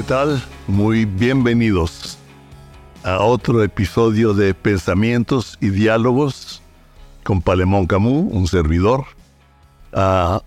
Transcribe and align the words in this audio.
¿Qué 0.00 0.06
tal? 0.06 0.42
Muy 0.66 1.04
bienvenidos 1.04 2.16
a 3.02 3.18
otro 3.22 3.62
episodio 3.62 4.32
de 4.32 4.54
Pensamientos 4.54 5.58
y 5.60 5.68
Diálogos 5.68 6.62
con 7.22 7.42
Palemón 7.42 7.86
Camus, 7.86 8.32
un 8.32 8.46
servidor, 8.46 9.04
a 9.92 10.40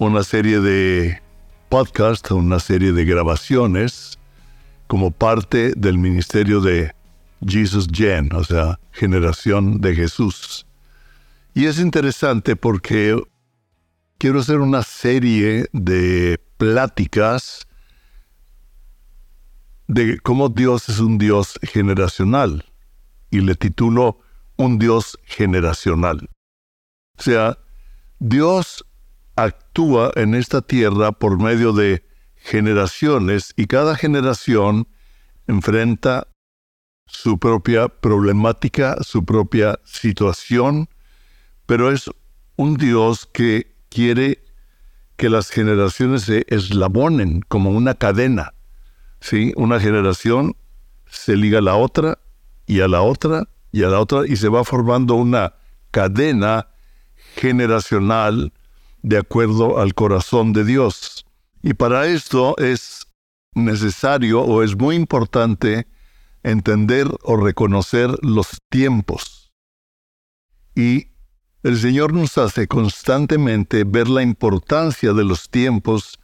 una 0.00 0.24
serie 0.24 0.58
de 0.58 1.22
podcasts, 1.68 2.28
una 2.32 2.58
serie 2.58 2.90
de 2.90 3.04
grabaciones 3.04 4.18
como 4.88 5.12
parte 5.12 5.74
del 5.76 5.96
ministerio 5.96 6.60
de 6.60 6.92
Jesus 7.46 7.86
Gen, 7.92 8.34
o 8.34 8.42
sea, 8.42 8.80
generación 8.90 9.80
de 9.80 9.94
Jesús. 9.94 10.66
Y 11.54 11.66
es 11.66 11.78
interesante 11.78 12.56
porque 12.56 13.16
quiero 14.18 14.40
hacer 14.40 14.58
una 14.58 14.82
serie 14.82 15.68
de 15.72 16.40
pláticas 16.56 17.67
de 19.88 20.20
cómo 20.20 20.50
Dios 20.50 20.88
es 20.88 21.00
un 21.00 21.18
Dios 21.18 21.58
generacional 21.62 22.64
y 23.30 23.40
le 23.40 23.54
titulo 23.54 24.20
Un 24.56 24.78
Dios 24.78 25.18
generacional. 25.24 26.28
O 27.16 27.22
sea, 27.22 27.58
Dios 28.18 28.84
actúa 29.36 30.10
en 30.16 30.34
esta 30.34 30.62
tierra 30.62 31.12
por 31.12 31.40
medio 31.40 31.72
de 31.72 32.04
generaciones 32.34 33.52
y 33.56 33.66
cada 33.66 33.94
generación 33.94 34.88
enfrenta 35.46 36.26
su 37.06 37.38
propia 37.38 37.88
problemática, 37.88 38.96
su 39.02 39.24
propia 39.24 39.78
situación, 39.84 40.88
pero 41.66 41.90
es 41.90 42.10
un 42.56 42.76
Dios 42.76 43.26
que 43.32 43.76
quiere 43.88 44.44
que 45.16 45.30
las 45.30 45.50
generaciones 45.50 46.22
se 46.22 46.44
eslabonen 46.48 47.42
como 47.48 47.70
una 47.70 47.94
cadena. 47.94 48.54
¿Sí? 49.20 49.52
Una 49.56 49.80
generación 49.80 50.56
se 51.06 51.36
liga 51.36 51.58
a 51.58 51.62
la 51.62 51.76
otra 51.76 52.18
y 52.66 52.80
a 52.80 52.88
la 52.88 53.02
otra 53.02 53.48
y 53.72 53.82
a 53.82 53.88
la 53.88 54.00
otra 54.00 54.26
y 54.26 54.36
se 54.36 54.48
va 54.48 54.64
formando 54.64 55.14
una 55.14 55.54
cadena 55.90 56.68
generacional 57.36 58.52
de 59.02 59.18
acuerdo 59.18 59.78
al 59.78 59.94
corazón 59.94 60.52
de 60.52 60.64
Dios. 60.64 61.24
Y 61.62 61.74
para 61.74 62.06
esto 62.06 62.56
es 62.58 63.06
necesario 63.54 64.42
o 64.42 64.62
es 64.62 64.76
muy 64.76 64.96
importante 64.96 65.86
entender 66.42 67.08
o 67.22 67.36
reconocer 67.36 68.10
los 68.22 68.58
tiempos. 68.70 69.50
Y 70.74 71.08
el 71.62 71.78
Señor 71.78 72.12
nos 72.12 72.38
hace 72.38 72.68
constantemente 72.68 73.84
ver 73.84 74.08
la 74.08 74.22
importancia 74.22 75.12
de 75.12 75.24
los 75.24 75.50
tiempos 75.50 76.18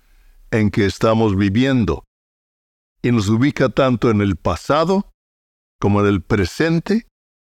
en 0.51 0.71
que 0.71 0.87
estamos 0.87 1.37
viviendo 1.37 2.05
y 3.05 3.13
nos 3.13 3.29
ubica 3.29 3.69
tanto 3.69 4.11
en 4.11 4.23
el 4.23 4.37
pasado 4.37 5.13
como 5.79 6.01
en 6.01 6.07
el 6.07 6.23
presente 6.23 7.07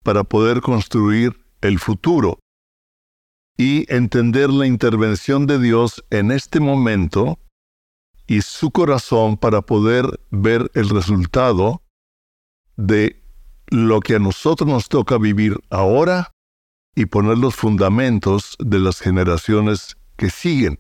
para 0.05 0.23
poder 0.23 0.61
construir 0.61 1.41
el 1.63 1.79
futuro 1.79 2.39
y 3.57 3.91
entender 3.93 4.51
la 4.51 4.67
intervención 4.67 5.47
de 5.47 5.59
Dios 5.59 6.05
en 6.11 6.33
este 6.33 6.61
momento 6.61 7.39
y 8.27 8.43
su 8.43 8.71
corazón 8.71 9.39
para 9.39 9.63
poder 9.63 10.21
ver 10.31 10.71
el 10.75 10.91
resultado 10.91 11.83
de 12.77 13.23
lo 13.69 14.01
que 14.01 14.17
a 14.17 14.19
nosotros 14.19 14.69
nos 14.69 14.91
toca 14.91 15.17
vivir 15.17 15.59
ahora 15.71 16.31
y 16.95 17.07
poner 17.07 17.39
los 17.39 17.55
fundamentos 17.55 18.55
de 18.59 18.81
las 18.81 19.01
generaciones 19.01 19.97
que 20.19 20.29
siguen. 20.29 20.79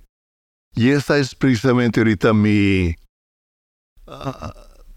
Y 0.75 0.91
esa 0.91 1.17
es 1.17 1.35
precisamente 1.35 2.01
ahorita 2.01 2.35
mi 2.35 2.95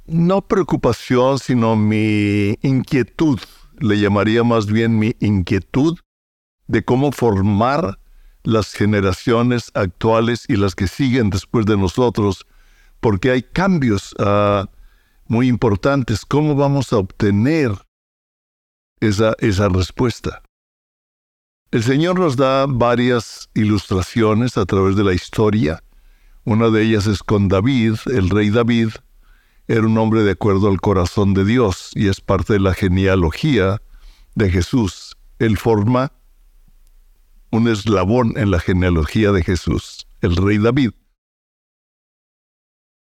no 0.05 0.41
preocupación, 0.41 1.39
sino 1.39 1.75
mi 1.75 2.57
inquietud, 2.61 3.39
le 3.79 3.99
llamaría 3.99 4.43
más 4.43 4.67
bien 4.67 4.99
mi 4.99 5.15
inquietud 5.19 5.97
de 6.67 6.83
cómo 6.83 7.11
formar 7.11 7.99
las 8.43 8.73
generaciones 8.73 9.71
actuales 9.73 10.45
y 10.47 10.55
las 10.55 10.75
que 10.75 10.87
siguen 10.87 11.29
después 11.29 11.65
de 11.65 11.77
nosotros, 11.77 12.45
porque 12.99 13.31
hay 13.31 13.43
cambios 13.43 14.15
ah, 14.19 14.67
muy 15.27 15.47
importantes. 15.47 16.25
¿Cómo 16.25 16.55
vamos 16.55 16.91
a 16.93 16.97
obtener 16.97 17.71
esa 18.99 19.69
respuesta? 19.69 20.41
El 21.71 21.83
Señor 21.83 22.19
nos 22.19 22.35
da 22.35 22.65
varias 22.67 23.49
ilustraciones 23.53 24.57
a 24.57 24.65
través 24.65 24.95
de 24.95 25.03
la 25.03 25.13
historia 25.13 25.81
una 26.43 26.69
de 26.69 26.83
ellas 26.83 27.07
es 27.07 27.23
con 27.23 27.47
David, 27.47 27.95
el 28.07 28.29
rey 28.29 28.49
David, 28.49 28.89
era 29.67 29.85
un 29.85 29.97
hombre 29.97 30.23
de 30.23 30.31
acuerdo 30.31 30.67
al 30.67 30.81
corazón 30.81 31.33
de 31.33 31.45
Dios 31.45 31.91
y 31.93 32.07
es 32.07 32.19
parte 32.19 32.53
de 32.53 32.59
la 32.59 32.73
genealogía 32.73 33.81
de 34.35 34.49
Jesús. 34.49 35.17
Él 35.39 35.57
forma 35.57 36.11
un 37.51 37.67
eslabón 37.67 38.33
en 38.37 38.51
la 38.51 38.59
genealogía 38.59 39.31
de 39.31 39.43
Jesús, 39.43 40.07
el 40.21 40.35
rey 40.35 40.57
David. 40.57 40.91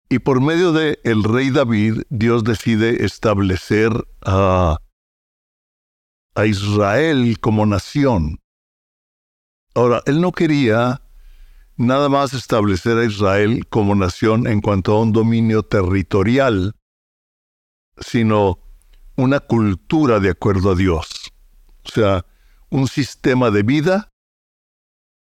Y 0.09 0.19
por 0.19 0.41
medio 0.41 0.71
de 0.71 0.99
el 1.03 1.23
rey 1.23 1.51
David, 1.51 2.01
Dios 2.09 2.43
decide 2.43 3.05
establecer 3.05 3.91
a, 4.25 4.79
a 6.33 6.45
Israel 6.47 7.39
como 7.39 7.65
nación. 7.67 8.39
Ahora, 9.75 10.01
él 10.07 10.19
no 10.19 10.31
quería 10.31 11.01
nada 11.79 12.09
más 12.09 12.33
establecer 12.33 12.97
a 12.97 13.05
Israel 13.05 13.65
como 13.69 13.95
nación 13.95 14.47
en 14.47 14.59
cuanto 14.59 14.93
a 14.93 15.01
un 15.01 15.13
dominio 15.13 15.63
territorial, 15.63 16.75
sino 17.97 18.59
una 19.15 19.39
cultura 19.39 20.19
de 20.19 20.29
acuerdo 20.29 20.71
a 20.71 20.75
Dios. 20.75 21.31
O 21.85 21.89
sea, 21.89 22.25
un 22.69 22.87
sistema 22.87 23.49
de 23.49 23.63
vida 23.63 24.09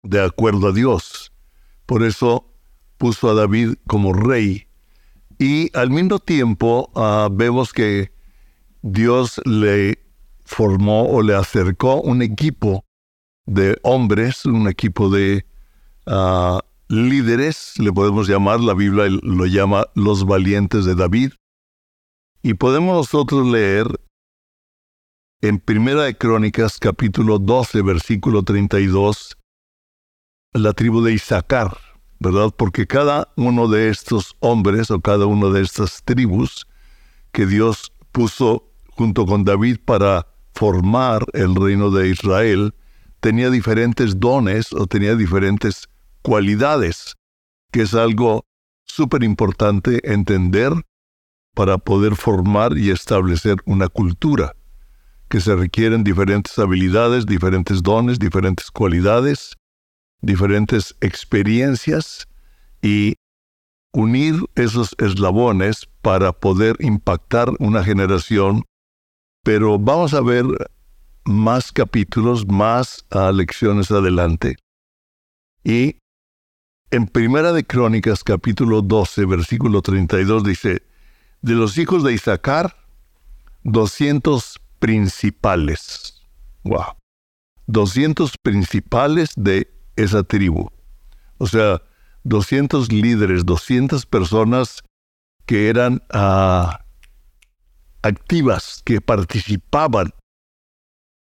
de 0.03 0.25
acuerdo 0.25 0.69
a 0.69 0.73
Dios. 0.73 1.33
Por 1.85 2.03
eso 2.03 2.51
puso 2.97 3.29
a 3.29 3.35
David 3.35 3.75
como 3.87 4.15
rey. 4.15 4.69
Y 5.39 5.71
al 5.77 5.91
mismo 5.91 6.19
tiempo 6.19 6.91
ah, 6.95 7.29
vemos 7.31 7.75
que 7.75 8.11
Dios 8.81 9.39
le 9.45 9.99
formó 10.47 11.11
o 11.11 11.21
le 11.21 11.35
acercó 11.35 12.01
un 12.01 12.23
equipo 12.23 12.87
de 13.45 13.79
hombres, 13.83 14.47
un 14.47 14.67
equipo 14.67 15.11
de 15.11 15.48
líderes, 16.89 17.75
le 17.79 17.93
podemos 17.93 18.29
llamar, 18.29 18.61
la 18.61 18.75
Biblia 18.75 19.07
lo 19.23 19.47
llama 19.47 19.87
los 19.95 20.25
valientes 20.25 20.85
de 20.85 20.95
David. 20.95 21.33
Y 22.43 22.55
podemos 22.55 22.97
nosotros 22.97 23.47
leer 23.47 24.01
en 25.41 25.59
Primera 25.59 26.05
de 26.05 26.17
Crónicas 26.17 26.79
capítulo 26.79 27.39
12 27.39 27.83
versículo 27.83 28.43
32 28.43 29.37
la 30.53 30.73
tribu 30.73 31.03
de 31.03 31.13
Isaacar, 31.13 31.77
¿verdad? 32.19 32.53
Porque 32.57 32.87
cada 32.87 33.29
uno 33.37 33.69
de 33.69 33.89
estos 33.89 34.37
hombres 34.41 34.91
o 34.91 35.01
cada 35.01 35.27
uno 35.27 35.51
de 35.51 35.63
estas 35.63 36.03
tribus 36.05 36.67
que 37.33 37.47
Dios 37.47 37.93
puso 38.13 38.73
junto 38.91 39.27
con 39.27 39.45
David 39.45 39.79
para 39.85 40.27
formar 40.55 41.25
el 41.35 41.55
reino 41.55 41.91
de 41.91 42.09
Israel, 42.09 42.75
tenía 43.21 43.51
diferentes 43.51 44.19
dones 44.19 44.73
o 44.73 44.87
tenía 44.87 45.15
diferentes 45.15 45.89
cualidades, 46.29 47.15
que 47.73 47.81
es 47.81 47.95
algo 47.95 48.45
súper 48.85 49.23
importante 49.23 50.13
entender 50.13 50.75
para 51.55 51.79
poder 51.79 52.17
formar 52.17 52.77
y 52.77 52.91
establecer 52.91 53.57
una 53.65 53.89
cultura, 53.89 54.55
que 55.31 55.41
se 55.41 55.57
requieren 55.57 56.05
diferentes 56.05 56.59
habilidades, 56.59 57.25
diferentes 57.25 57.83
dones, 57.83 58.19
diferentes 58.19 58.71
cualidades, 58.71 59.57
diferentes 60.21 60.95
experiencias 61.01 62.29
y 62.83 63.15
unir 63.95 64.35
esos 64.55 64.95
eslabones 64.99 65.89
para 66.03 66.33
poder 66.33 66.77
impactar 66.81 67.49
una 67.59 67.83
generación. 67.83 68.65
Pero 69.45 69.79
vamos 69.79 70.13
a 70.13 70.21
ver 70.21 70.45
más 71.25 71.73
capítulos, 71.73 72.47
más 72.47 73.07
ah, 73.13 73.33
lecciones 73.33 73.91
adelante. 73.91 74.57
Y 75.65 75.98
en 76.91 77.07
Primera 77.07 77.53
de 77.53 77.67
Crónicas, 77.67 78.25
capítulo 78.25 78.81
12, 78.83 79.27
versículo 79.27 79.83
32, 79.83 80.45
dice, 80.45 80.83
de 81.43 81.53
los 81.53 81.77
hijos 81.77 82.03
de 82.03 82.15
Isaacar, 82.15 82.77
200 83.65 84.59
principales. 84.79 86.23
Wow. 86.65 86.97
200 87.67 88.39
principales 88.43 89.33
de 89.37 89.71
esa 89.97 90.23
tribu. 90.23 90.71
O 91.37 91.47
sea, 91.47 91.83
200 92.25 92.91
líderes, 92.91 93.45
200 93.45 94.07
personas 94.07 94.83
que 95.45 95.69
eran 95.69 96.03
ah, 96.11 96.85
activas, 98.03 98.83
que 98.85 99.01
participaban 99.01 100.15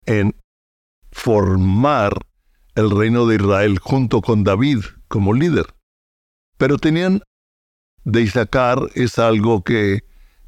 en 0.06 0.34
formar 1.12 2.14
el 2.76 2.92
reino 2.92 3.26
de 3.28 3.36
Israel 3.36 3.80
junto 3.80 4.22
con 4.22 4.44
David 4.44 4.80
como 5.08 5.34
líder. 5.34 5.66
Pero 6.58 6.78
tenían 6.78 7.22
de 8.04 8.22
Isaacar 8.22 8.80
es 8.96 9.20
algo 9.20 9.64
que 9.64 10.00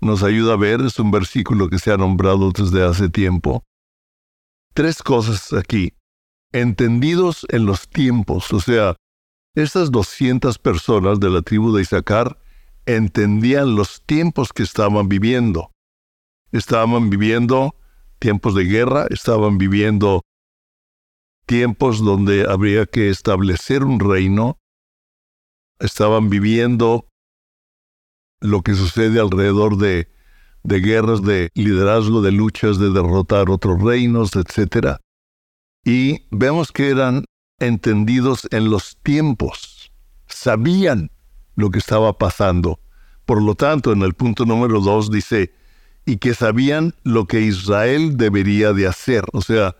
nos 0.01 0.23
ayuda 0.23 0.53
a 0.53 0.57
ver, 0.57 0.81
es 0.81 0.97
un 0.97 1.11
versículo 1.11 1.69
que 1.69 1.77
se 1.77 1.91
ha 1.91 1.97
nombrado 1.97 2.51
desde 2.51 2.85
hace 2.85 3.09
tiempo. 3.09 3.63
Tres 4.73 5.03
cosas 5.03 5.51
aquí. 5.53 5.93
Entendidos 6.53 7.45
en 7.49 7.65
los 7.65 7.89
tiempos, 7.89 8.51
o 8.53 8.59
sea, 8.59 8.95
estas 9.55 9.91
200 9.91 10.57
personas 10.57 11.19
de 11.19 11.29
la 11.29 11.41
tribu 11.41 11.75
de 11.75 11.81
Isaacar 11.81 12.39
entendían 12.85 13.75
los 13.75 14.01
tiempos 14.05 14.53
que 14.53 14.63
estaban 14.63 15.09
viviendo. 15.09 15.71
Estaban 16.51 17.09
viviendo 17.09 17.75
tiempos 18.19 18.55
de 18.55 18.63
guerra, 18.63 19.05
estaban 19.09 19.57
viviendo 19.57 20.21
tiempos 21.49 22.05
donde 22.05 22.45
habría 22.47 22.85
que 22.85 23.09
establecer 23.09 23.83
un 23.83 23.99
reino, 23.99 24.59
estaban 25.79 26.29
viviendo 26.29 27.07
lo 28.39 28.61
que 28.61 28.75
sucede 28.75 29.19
alrededor 29.19 29.77
de, 29.77 30.09
de 30.61 30.79
guerras, 30.79 31.23
de 31.23 31.49
liderazgo, 31.55 32.21
de 32.21 32.31
luchas, 32.33 32.77
de 32.77 32.91
derrotar 32.91 33.49
otros 33.49 33.81
reinos, 33.81 34.29
etc. 34.35 34.97
Y 35.83 36.27
vemos 36.29 36.71
que 36.71 36.91
eran 36.91 37.25
entendidos 37.59 38.47
en 38.51 38.69
los 38.69 38.99
tiempos, 39.01 39.91
sabían 40.27 41.09
lo 41.55 41.71
que 41.71 41.79
estaba 41.79 42.15
pasando. 42.19 42.79
Por 43.25 43.41
lo 43.41 43.55
tanto, 43.55 43.91
en 43.91 44.03
el 44.03 44.13
punto 44.13 44.45
número 44.45 44.81
dos 44.81 45.09
dice, 45.09 45.51
y 46.05 46.17
que 46.17 46.35
sabían 46.35 46.93
lo 47.01 47.25
que 47.25 47.41
Israel 47.41 48.17
debería 48.17 48.71
de 48.71 48.85
hacer. 48.85 49.23
O 49.33 49.41
sea, 49.41 49.75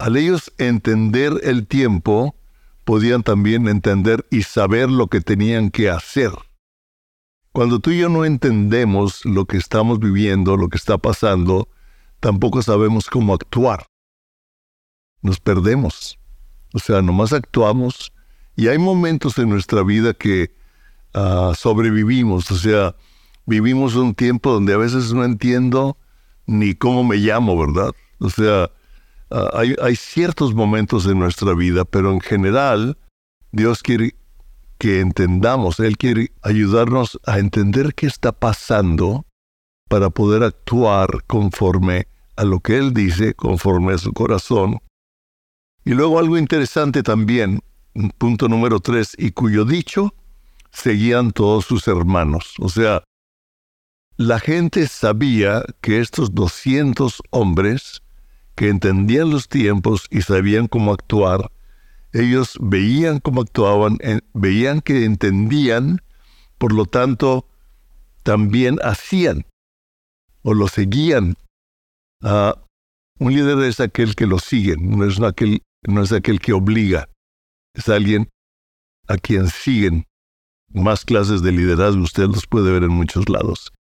al 0.00 0.16
ellos 0.16 0.52
entender 0.56 1.40
el 1.42 1.66
tiempo, 1.66 2.34
podían 2.84 3.22
también 3.22 3.68
entender 3.68 4.26
y 4.30 4.42
saber 4.42 4.90
lo 4.90 5.08
que 5.08 5.20
tenían 5.20 5.70
que 5.70 5.90
hacer. 5.90 6.32
Cuando 7.52 7.80
tú 7.80 7.90
y 7.90 7.98
yo 7.98 8.08
no 8.08 8.24
entendemos 8.24 9.24
lo 9.26 9.44
que 9.44 9.58
estamos 9.58 10.00
viviendo, 10.00 10.56
lo 10.56 10.68
que 10.68 10.78
está 10.78 10.96
pasando, 10.96 11.68
tampoco 12.18 12.62
sabemos 12.62 13.10
cómo 13.10 13.34
actuar. 13.34 13.86
Nos 15.20 15.38
perdemos. 15.38 16.18
O 16.72 16.78
sea, 16.78 17.02
nomás 17.02 17.34
actuamos 17.34 18.12
y 18.56 18.68
hay 18.68 18.78
momentos 18.78 19.36
en 19.38 19.50
nuestra 19.50 19.82
vida 19.82 20.14
que 20.14 20.54
ah, 21.12 21.52
sobrevivimos. 21.54 22.50
O 22.50 22.56
sea, 22.56 22.96
vivimos 23.44 23.96
un 23.96 24.14
tiempo 24.14 24.52
donde 24.52 24.72
a 24.72 24.78
veces 24.78 25.12
no 25.12 25.24
entiendo 25.24 25.98
ni 26.46 26.74
cómo 26.74 27.04
me 27.04 27.16
llamo, 27.16 27.58
¿verdad? 27.58 27.92
O 28.18 28.30
sea, 28.30 28.70
ah, 29.30 29.50
hay, 29.54 29.74
hay 29.82 29.96
ciertos 29.96 30.54
momentos 30.54 31.06
en 31.06 31.18
nuestra 31.18 31.54
vida, 31.54 31.84
pero 31.84 32.12
en 32.12 32.20
general 32.20 32.98
Dios 33.52 33.82
quiere 33.82 34.14
que 34.78 35.00
entendamos, 35.00 35.78
Él 35.80 35.98
quiere 35.98 36.32
ayudarnos 36.42 37.20
a 37.26 37.38
entender 37.38 37.94
qué 37.94 38.06
está 38.06 38.32
pasando 38.32 39.26
para 39.88 40.08
poder 40.08 40.42
actuar 40.42 41.24
conforme 41.26 42.06
a 42.36 42.44
lo 42.44 42.60
que 42.60 42.78
Él 42.78 42.94
dice, 42.94 43.34
conforme 43.34 43.92
a 43.92 43.98
su 43.98 44.12
corazón. 44.12 44.78
Y 45.84 45.90
luego 45.90 46.18
algo 46.18 46.38
interesante 46.38 47.02
también, 47.02 47.60
punto 48.16 48.48
número 48.48 48.80
tres, 48.80 49.14
y 49.18 49.32
cuyo 49.32 49.64
dicho 49.64 50.14
seguían 50.72 51.32
todos 51.32 51.66
sus 51.66 51.86
hermanos. 51.88 52.54
O 52.60 52.68
sea, 52.68 53.02
la 54.16 54.38
gente 54.38 54.86
sabía 54.86 55.64
que 55.80 56.00
estos 56.00 56.34
200 56.34 57.22
hombres 57.30 58.02
que 58.54 58.68
entendían 58.68 59.30
los 59.30 59.48
tiempos 59.48 60.06
y 60.10 60.22
sabían 60.22 60.66
cómo 60.68 60.92
actuar, 60.92 61.50
ellos 62.12 62.58
veían 62.60 63.20
cómo 63.20 63.42
actuaban, 63.42 63.98
veían 64.34 64.80
que 64.80 65.04
entendían, 65.04 66.02
por 66.58 66.72
lo 66.72 66.84
tanto, 66.84 67.46
también 68.22 68.78
hacían 68.82 69.46
o 70.42 70.54
lo 70.54 70.68
seguían. 70.68 71.34
Ah, 72.22 72.56
un 73.18 73.34
líder 73.34 73.58
es 73.60 73.80
aquel 73.80 74.14
que 74.14 74.26
lo 74.26 74.38
sigue, 74.38 74.76
no 74.78 75.04
es, 75.04 75.20
aquel, 75.20 75.62
no 75.86 76.02
es 76.02 76.12
aquel 76.12 76.40
que 76.40 76.52
obliga, 76.52 77.08
es 77.74 77.88
alguien 77.88 78.28
a 79.08 79.16
quien 79.16 79.48
siguen. 79.48 80.04
Más 80.72 81.04
clases 81.04 81.42
de 81.42 81.52
liderazgo 81.52 82.02
usted 82.02 82.26
los 82.26 82.46
puede 82.46 82.72
ver 82.72 82.84
en 82.84 82.90
muchos 82.90 83.28
lados. 83.28 83.72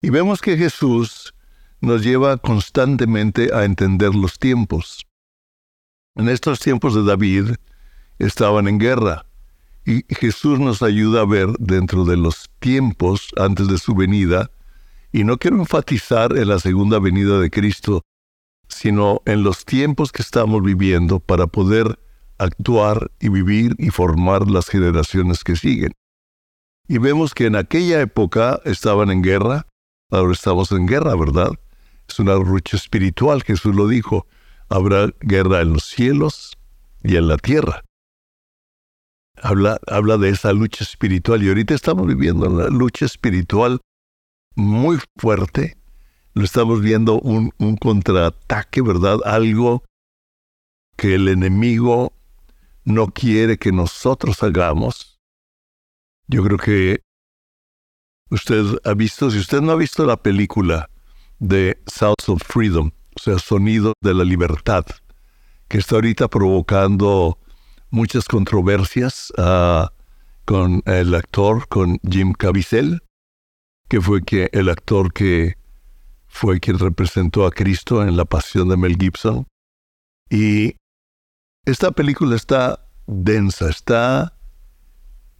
Y 0.00 0.10
vemos 0.10 0.40
que 0.40 0.56
Jesús 0.56 1.34
nos 1.82 2.02
lleva 2.02 2.38
constantemente 2.38 3.50
a 3.52 3.64
entender 3.64 4.14
los 4.14 4.38
tiempos. 4.38 5.06
En 6.14 6.28
estos 6.28 6.60
tiempos 6.60 6.94
de 6.94 7.04
David 7.04 7.56
estaban 8.18 8.68
en 8.68 8.78
guerra 8.78 9.26
y 9.84 10.04
Jesús 10.14 10.60
nos 10.60 10.80
ayuda 10.82 11.22
a 11.22 11.26
ver 11.26 11.48
dentro 11.58 12.04
de 12.04 12.16
los 12.16 12.50
tiempos 12.60 13.28
antes 13.36 13.66
de 13.66 13.78
su 13.78 13.94
venida, 13.94 14.50
y 15.10 15.24
no 15.24 15.38
quiero 15.38 15.56
enfatizar 15.58 16.36
en 16.38 16.48
la 16.48 16.60
segunda 16.60 17.00
venida 17.00 17.40
de 17.40 17.50
Cristo, 17.50 18.02
sino 18.68 19.20
en 19.26 19.42
los 19.42 19.64
tiempos 19.64 20.12
que 20.12 20.22
estamos 20.22 20.62
viviendo 20.62 21.18
para 21.18 21.48
poder 21.48 21.98
actuar 22.38 23.10
y 23.20 23.28
vivir 23.28 23.74
y 23.78 23.90
formar 23.90 24.48
las 24.48 24.68
generaciones 24.68 25.42
que 25.44 25.56
siguen. 25.56 25.92
Y 26.88 26.98
vemos 26.98 27.34
que 27.34 27.46
en 27.46 27.56
aquella 27.56 28.00
época 28.00 28.60
estaban 28.64 29.10
en 29.10 29.22
guerra, 29.22 29.66
ahora 30.10 30.32
estamos 30.32 30.70
en 30.72 30.86
guerra, 30.86 31.14
¿verdad? 31.16 31.50
Es 32.12 32.18
una 32.18 32.34
lucha 32.34 32.76
espiritual, 32.76 33.42
Jesús 33.42 33.74
lo 33.74 33.88
dijo 33.88 34.26
habrá 34.68 35.08
guerra 35.20 35.62
en 35.62 35.72
los 35.72 35.84
cielos 35.84 36.58
y 37.02 37.16
en 37.16 37.26
la 37.26 37.38
tierra. 37.38 37.84
Habla, 39.40 39.80
habla 39.86 40.18
de 40.18 40.28
esa 40.28 40.52
lucha 40.52 40.84
espiritual 40.84 41.42
y 41.42 41.48
ahorita 41.48 41.72
estamos 41.72 42.06
viviendo 42.06 42.50
una 42.50 42.68
lucha 42.68 43.06
espiritual 43.06 43.80
muy 44.54 44.98
fuerte. 45.16 45.78
Lo 46.34 46.44
estamos 46.44 46.82
viendo 46.82 47.18
un, 47.18 47.50
un 47.56 47.78
contraataque, 47.78 48.82
¿verdad? 48.82 49.16
Algo 49.24 49.82
que 50.98 51.14
el 51.14 51.28
enemigo 51.28 52.12
no 52.84 53.06
quiere 53.06 53.56
que 53.56 53.72
nosotros 53.72 54.42
hagamos. 54.42 55.18
Yo 56.26 56.44
creo 56.44 56.58
que 56.58 57.00
usted 58.28 58.64
ha 58.84 58.92
visto, 58.92 59.30
si 59.30 59.38
usted 59.38 59.62
no 59.62 59.72
ha 59.72 59.76
visto 59.76 60.04
la 60.04 60.18
película 60.18 60.90
de 61.42 61.82
South 61.86 62.28
of 62.28 62.40
Freedom, 62.46 62.92
o 63.16 63.20
sea, 63.20 63.38
Sonido 63.40 63.94
de 64.00 64.14
la 64.14 64.22
Libertad, 64.22 64.86
que 65.66 65.78
está 65.78 65.96
ahorita 65.96 66.28
provocando 66.28 67.36
muchas 67.90 68.26
controversias 68.26 69.32
ah, 69.36 69.92
con 70.44 70.82
el 70.86 71.14
actor, 71.16 71.66
con 71.66 71.98
Jim 72.08 72.32
Caviezel, 72.32 73.02
que 73.88 74.00
fue 74.00 74.22
que 74.22 74.50
el 74.52 74.68
actor 74.68 75.12
que 75.12 75.56
fue 76.28 76.60
quien 76.60 76.78
representó 76.78 77.44
a 77.44 77.50
Cristo 77.50 78.02
en 78.02 78.16
la 78.16 78.24
pasión 78.24 78.68
de 78.68 78.76
Mel 78.76 78.96
Gibson. 78.96 79.44
Y 80.30 80.76
esta 81.66 81.90
película 81.90 82.36
está 82.36 82.86
densa, 83.08 83.68
está 83.68 84.38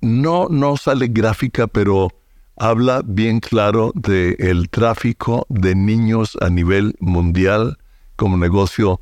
no 0.01 0.49
no 0.49 0.77
sale 0.77 1.07
gráfica, 1.07 1.69
pero 1.69 2.09
habla 2.57 3.03
bien 3.05 3.41
claro 3.41 3.93
del 3.95 4.37
el 4.39 4.69
tráfico 4.69 5.47
de 5.49 5.75
niños 5.75 6.37
a 6.41 6.51
nivel 6.51 6.95
mundial 7.01 7.79
como 8.17 8.37
negocio 8.37 9.01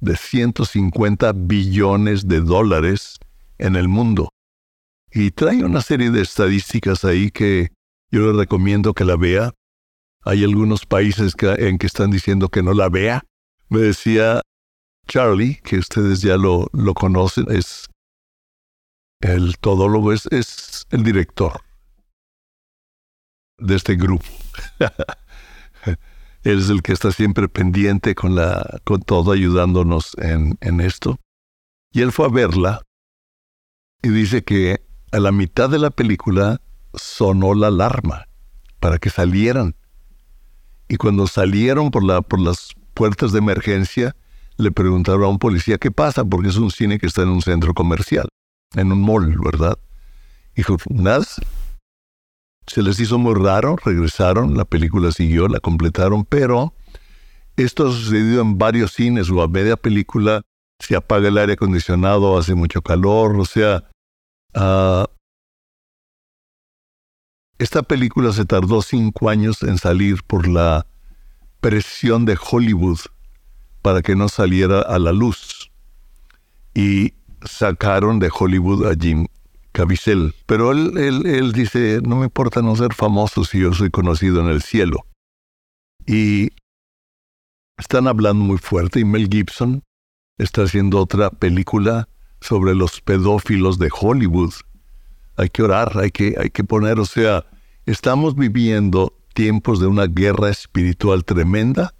de 0.00 0.16
150 0.16 1.32
billones 1.32 2.28
de 2.28 2.40
dólares 2.40 3.18
en 3.58 3.76
el 3.76 3.88
mundo. 3.88 4.30
Y 5.10 5.30
trae 5.30 5.64
una 5.64 5.80
serie 5.80 6.10
de 6.10 6.22
estadísticas 6.22 7.04
ahí 7.04 7.30
que 7.30 7.70
yo 8.10 8.32
le 8.32 8.38
recomiendo 8.38 8.94
que 8.94 9.04
la 9.04 9.16
vea. 9.16 9.52
Hay 10.22 10.44
algunos 10.44 10.86
países 10.86 11.34
en 11.40 11.78
que 11.78 11.86
están 11.86 12.10
diciendo 12.10 12.48
que 12.48 12.62
no 12.62 12.74
la 12.74 12.88
vea. 12.88 13.24
Me 13.68 13.80
decía 13.80 14.42
Charlie, 15.08 15.60
que 15.62 15.78
ustedes 15.78 16.20
ya 16.20 16.36
lo, 16.36 16.68
lo 16.72 16.94
conocen, 16.94 17.46
es 17.50 17.88
el 19.20 19.56
todólogo, 19.58 20.12
es, 20.12 20.26
es 20.30 20.86
el 20.90 21.02
director 21.02 21.65
de 23.58 23.74
este 23.74 23.96
grupo. 23.96 24.26
Él 26.42 26.60
es 26.60 26.70
el 26.70 26.82
que 26.82 26.92
está 26.92 27.10
siempre 27.10 27.48
pendiente 27.48 28.14
con, 28.14 28.34
la, 28.36 28.80
con 28.84 29.00
todo, 29.00 29.32
ayudándonos 29.32 30.12
en, 30.18 30.56
en 30.60 30.80
esto. 30.80 31.18
Y 31.92 32.02
él 32.02 32.12
fue 32.12 32.26
a 32.26 32.28
verla 32.28 32.82
y 34.02 34.10
dice 34.10 34.44
que 34.44 34.80
a 35.10 35.18
la 35.18 35.32
mitad 35.32 35.68
de 35.68 35.78
la 35.78 35.90
película 35.90 36.60
sonó 36.94 37.54
la 37.54 37.68
alarma 37.68 38.26
para 38.78 38.98
que 38.98 39.10
salieran. 39.10 39.74
Y 40.88 40.96
cuando 40.96 41.26
salieron 41.26 41.90
por, 41.90 42.04
la, 42.04 42.22
por 42.22 42.38
las 42.38 42.74
puertas 42.94 43.32
de 43.32 43.38
emergencia, 43.38 44.14
le 44.56 44.70
preguntaron 44.70 45.24
a 45.24 45.28
un 45.28 45.38
policía 45.38 45.78
qué 45.78 45.90
pasa, 45.90 46.24
porque 46.24 46.48
es 46.48 46.56
un 46.56 46.70
cine 46.70 46.98
que 46.98 47.06
está 47.06 47.22
en 47.22 47.30
un 47.30 47.42
centro 47.42 47.74
comercial, 47.74 48.28
en 48.74 48.92
un 48.92 49.02
mall, 49.02 49.36
¿verdad? 49.42 49.78
Dijo, 50.54 50.76
nada, 50.88 51.24
se 52.66 52.82
les 52.82 52.98
hizo 53.00 53.18
muy 53.18 53.34
raro, 53.34 53.76
regresaron, 53.84 54.56
la 54.56 54.64
película 54.64 55.12
siguió, 55.12 55.48
la 55.48 55.60
completaron, 55.60 56.24
pero 56.24 56.74
esto 57.56 57.88
ha 57.88 57.92
sucedido 57.92 58.42
en 58.42 58.58
varios 58.58 58.92
cines 58.92 59.30
o 59.30 59.42
a 59.42 59.48
media 59.48 59.76
película 59.76 60.42
se 60.78 60.96
apaga 60.96 61.28
el 61.28 61.38
aire 61.38 61.54
acondicionado, 61.54 62.36
hace 62.36 62.54
mucho 62.54 62.82
calor, 62.82 63.36
o 63.38 63.44
sea, 63.44 63.88
ah, 64.54 65.06
esta 67.58 67.82
película 67.82 68.32
se 68.32 68.44
tardó 68.44 68.82
cinco 68.82 69.30
años 69.30 69.62
en 69.62 69.78
salir 69.78 70.22
por 70.24 70.46
la 70.46 70.86
presión 71.60 72.26
de 72.26 72.38
Hollywood 72.38 72.98
para 73.80 74.02
que 74.02 74.14
no 74.14 74.28
saliera 74.28 74.80
a 74.80 74.98
la 74.98 75.12
luz. 75.12 75.70
Y 76.74 77.14
sacaron 77.42 78.18
de 78.18 78.30
Hollywood 78.36 78.86
a 78.86 78.94
Jim 78.94 79.26
Caviezel. 79.76 80.34
Pero 80.46 80.72
él, 80.72 80.96
él, 80.96 81.26
él 81.26 81.52
dice, 81.52 82.00
no 82.02 82.16
me 82.16 82.24
importa 82.24 82.62
no 82.62 82.74
ser 82.76 82.94
famoso 82.94 83.44
si 83.44 83.60
yo 83.60 83.74
soy 83.74 83.90
conocido 83.90 84.40
en 84.40 84.48
el 84.48 84.62
cielo. 84.62 85.04
Y 86.06 86.48
están 87.76 88.08
hablando 88.08 88.42
muy 88.42 88.56
fuerte 88.56 89.00
y 89.00 89.04
Mel 89.04 89.28
Gibson 89.30 89.82
está 90.38 90.62
haciendo 90.62 90.98
otra 90.98 91.28
película 91.28 92.08
sobre 92.40 92.74
los 92.74 93.02
pedófilos 93.02 93.78
de 93.78 93.90
Hollywood. 93.92 94.54
Hay 95.36 95.50
que 95.50 95.62
orar, 95.62 95.98
hay 95.98 96.10
que, 96.10 96.36
hay 96.38 96.48
que 96.48 96.64
poner, 96.64 96.98
o 96.98 97.04
sea, 97.04 97.44
estamos 97.84 98.34
viviendo 98.34 99.12
tiempos 99.34 99.78
de 99.78 99.88
una 99.88 100.06
guerra 100.06 100.48
espiritual 100.48 101.22
tremenda 101.26 101.92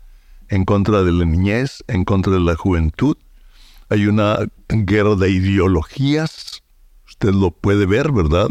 en 0.48 0.64
contra 0.64 1.02
de 1.02 1.12
la 1.12 1.26
niñez, 1.26 1.84
en 1.88 2.06
contra 2.06 2.32
de 2.32 2.40
la 2.40 2.56
juventud. 2.56 3.18
Hay 3.90 4.06
una 4.06 4.38
guerra 4.68 5.14
de 5.14 5.28
ideologías 5.28 6.62
Usted 7.18 7.32
lo 7.32 7.50
puede 7.50 7.86
ver, 7.86 8.12
¿verdad? 8.12 8.50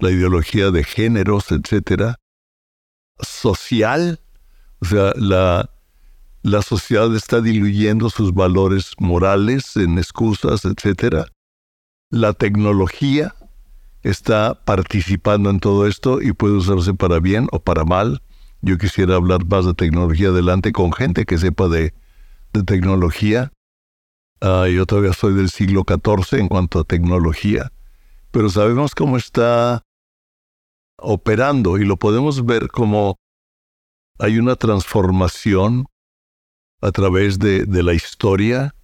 La 0.00 0.10
ideología 0.10 0.72
de 0.72 0.82
géneros, 0.82 1.52
etcétera. 1.52 2.16
Social, 3.20 4.20
o 4.80 4.84
sea, 4.84 5.12
la, 5.14 5.70
la 6.42 6.62
sociedad 6.62 7.14
está 7.14 7.40
diluyendo 7.40 8.10
sus 8.10 8.34
valores 8.34 8.94
morales 8.98 9.76
en 9.76 9.98
excusas, 9.98 10.64
etcétera. 10.64 11.26
La 12.10 12.32
tecnología 12.32 13.36
está 14.02 14.64
participando 14.64 15.50
en 15.50 15.60
todo 15.60 15.86
esto 15.86 16.20
y 16.20 16.32
puede 16.32 16.54
usarse 16.54 16.94
para 16.94 17.20
bien 17.20 17.46
o 17.52 17.60
para 17.60 17.84
mal. 17.84 18.22
Yo 18.60 18.76
quisiera 18.76 19.14
hablar 19.14 19.46
más 19.46 19.66
de 19.66 19.74
tecnología 19.74 20.30
adelante 20.30 20.72
con 20.72 20.92
gente 20.92 21.26
que 21.26 21.38
sepa 21.38 21.68
de, 21.68 21.94
de 22.52 22.64
tecnología. 22.64 23.52
Ah, 24.40 24.66
yo 24.66 24.84
todavía 24.84 25.12
soy 25.12 25.34
del 25.34 25.48
siglo 25.48 25.84
XIV 25.86 26.40
en 26.40 26.48
cuanto 26.48 26.80
a 26.80 26.84
tecnología 26.84 27.70
pero 28.34 28.50
sabemos 28.50 28.96
cómo 28.96 29.16
está 29.16 29.84
operando 30.98 31.78
y 31.78 31.84
lo 31.84 31.96
podemos 31.96 32.44
ver 32.44 32.66
como 32.66 33.16
hay 34.18 34.40
una 34.40 34.56
transformación 34.56 35.86
a 36.80 36.90
través 36.90 37.38
de, 37.38 37.64
de 37.64 37.82
la 37.84 37.94
historia. 37.94 38.74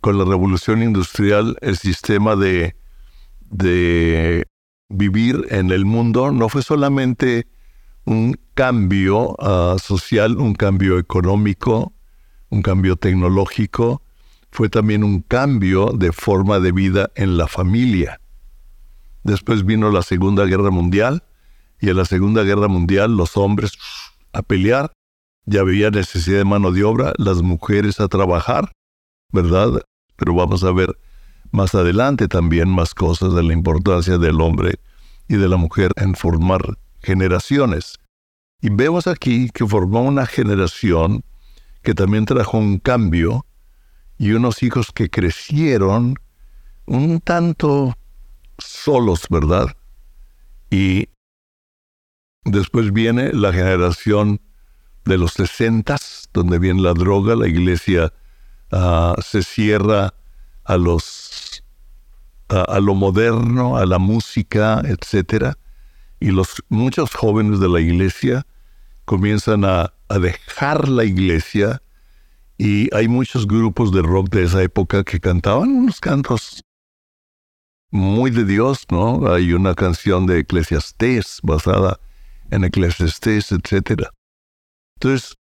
Con 0.00 0.16
la 0.16 0.24
revolución 0.24 0.80
industrial, 0.80 1.58
el 1.60 1.76
sistema 1.76 2.36
de, 2.36 2.76
de 3.40 4.46
vivir 4.88 5.44
en 5.50 5.72
el 5.72 5.84
mundo 5.84 6.30
no 6.30 6.48
fue 6.48 6.62
solamente 6.62 7.48
un 8.04 8.38
cambio 8.54 9.34
ah, 9.40 9.74
social, 9.82 10.38
un 10.38 10.54
cambio 10.54 11.00
económico, 11.00 11.94
un 12.48 12.62
cambio 12.62 12.94
tecnológico, 12.94 14.04
fue 14.52 14.68
también 14.68 15.02
un 15.02 15.22
cambio 15.22 15.86
de 15.86 16.12
forma 16.12 16.60
de 16.60 16.70
vida 16.70 17.10
en 17.16 17.36
la 17.38 17.48
familia. 17.48 18.20
Después 19.28 19.66
vino 19.66 19.90
la 19.90 20.00
Segunda 20.00 20.46
Guerra 20.46 20.70
Mundial 20.70 21.22
y 21.82 21.90
en 21.90 21.98
la 21.98 22.06
Segunda 22.06 22.44
Guerra 22.44 22.66
Mundial 22.66 23.14
los 23.14 23.36
hombres 23.36 23.72
a 24.32 24.40
pelear, 24.40 24.90
ya 25.44 25.60
había 25.60 25.90
necesidad 25.90 26.38
de 26.38 26.44
mano 26.46 26.72
de 26.72 26.82
obra, 26.82 27.12
las 27.18 27.42
mujeres 27.42 28.00
a 28.00 28.08
trabajar, 28.08 28.72
¿verdad? 29.30 29.82
Pero 30.16 30.34
vamos 30.34 30.64
a 30.64 30.72
ver 30.72 30.98
más 31.50 31.74
adelante 31.74 32.26
también 32.26 32.70
más 32.70 32.94
cosas 32.94 33.34
de 33.34 33.42
la 33.42 33.52
importancia 33.52 34.16
del 34.16 34.40
hombre 34.40 34.80
y 35.28 35.36
de 35.36 35.46
la 35.46 35.58
mujer 35.58 35.92
en 35.96 36.14
formar 36.14 36.78
generaciones. 37.02 37.98
Y 38.62 38.70
vemos 38.70 39.06
aquí 39.06 39.50
que 39.50 39.66
formó 39.66 40.04
una 40.04 40.24
generación 40.24 41.22
que 41.82 41.92
también 41.92 42.24
trajo 42.24 42.56
un 42.56 42.78
cambio 42.78 43.44
y 44.16 44.30
unos 44.30 44.62
hijos 44.62 44.90
que 44.90 45.10
crecieron 45.10 46.18
un 46.86 47.20
tanto 47.20 47.94
solos, 48.58 49.26
¿verdad? 49.30 49.76
Y 50.70 51.08
después 52.44 52.92
viene 52.92 53.32
la 53.32 53.52
generación 53.52 54.40
de 55.04 55.18
los 55.18 55.32
sesentas, 55.32 56.28
donde 56.32 56.58
viene 56.58 56.82
la 56.82 56.94
droga, 56.94 57.34
la 57.34 57.48
iglesia 57.48 58.12
ah, 58.70 59.16
se 59.22 59.42
cierra 59.42 60.14
a 60.64 60.76
los 60.76 61.62
a, 62.48 62.80
lo 62.80 62.94
moderno, 62.94 63.76
a 63.76 63.84
la 63.84 63.98
música, 63.98 64.80
etcétera, 64.84 65.58
y 66.18 66.30
los 66.30 66.62
muchos 66.70 67.14
jóvenes 67.14 67.60
de 67.60 67.68
la 67.68 67.80
iglesia 67.80 68.46
comienzan 69.04 69.64
a, 69.64 69.92
a 70.08 70.18
dejar 70.18 70.88
la 70.88 71.04
iglesia 71.04 71.82
y 72.56 72.92
hay 72.94 73.06
muchos 73.06 73.46
grupos 73.46 73.92
de 73.92 74.02
rock 74.02 74.30
de 74.30 74.44
esa 74.44 74.62
época 74.62 75.04
que 75.04 75.20
cantaban 75.20 75.68
unos 75.70 76.00
cantos 76.00 76.64
muy 77.90 78.30
de 78.30 78.44
Dios, 78.44 78.86
¿no? 78.90 79.32
Hay 79.32 79.52
una 79.52 79.74
canción 79.74 80.26
de 80.26 80.40
Eclesiastés 80.40 81.40
basada 81.42 81.98
en 82.50 82.64
Eclesiastés, 82.64 83.52
etc. 83.52 84.08
Entonces, 84.96 85.34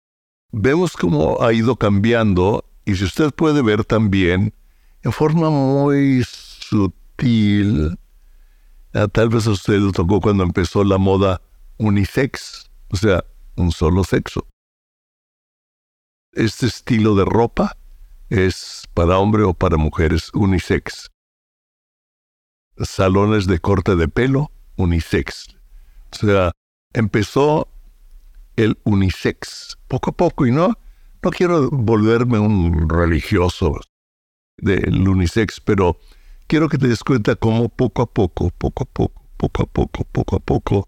vemos 0.52 0.94
cómo 0.94 1.42
ha 1.42 1.54
ido 1.54 1.76
cambiando 1.76 2.66
y 2.86 2.96
si 2.96 3.06
usted 3.06 3.32
puede 3.32 3.62
ver 3.62 3.84
también, 3.84 4.54
en 5.02 5.12
forma 5.12 5.50
muy 5.50 6.24
sutil, 6.26 7.98
ah, 8.94 9.08
tal 9.08 9.30
vez 9.30 9.48
usted 9.48 9.80
le 9.80 9.92
tocó 9.92 10.22
cuando 10.22 10.44
empezó 10.44 10.84
la 10.84 10.98
moda 10.98 11.42
unisex, 11.78 12.70
o 12.90 12.96
sea, 12.96 13.24
un 13.56 13.72
solo 13.72 14.04
sexo. 14.04 14.48
Este 16.34 16.68
estilo 16.68 17.16
de 17.16 17.26
ropa 17.26 17.78
es 18.30 18.88
para 18.94 19.18
hombre 19.18 19.44
o 19.44 19.54
para 19.54 19.78
mujeres 19.78 20.30
unisex 20.34 21.10
salones 22.78 23.48
de 23.48 23.60
corte 23.60 23.96
de 23.96 24.08
pelo 24.08 24.52
unisex. 24.78 25.56
O 26.12 26.16
sea, 26.16 26.52
empezó 26.94 27.68
el 28.56 28.78
unisex 28.84 29.78
poco 29.88 30.12
a 30.12 30.14
poco 30.14 30.46
y 30.46 30.52
no, 30.52 30.74
no 31.22 31.32
quiero 31.32 31.70
volverme 31.70 32.40
un 32.40 32.90
religioso 32.90 33.80
del 34.58 35.08
unisex, 35.08 35.60
pero 35.60 35.98
quiero 36.48 36.70
que 36.70 36.78
te 36.78 36.88
des 36.88 37.04
cuenta 37.04 37.36
cómo 37.36 37.70
poco 37.70 38.02
a 38.02 38.06
poco, 38.06 38.50
poco 38.58 38.84
a 38.84 38.86
poco, 38.86 39.22
poco 39.38 39.64
a 39.64 39.66
poco, 39.66 40.04
poco 40.06 40.36
a 40.36 40.40
poco, 40.40 40.86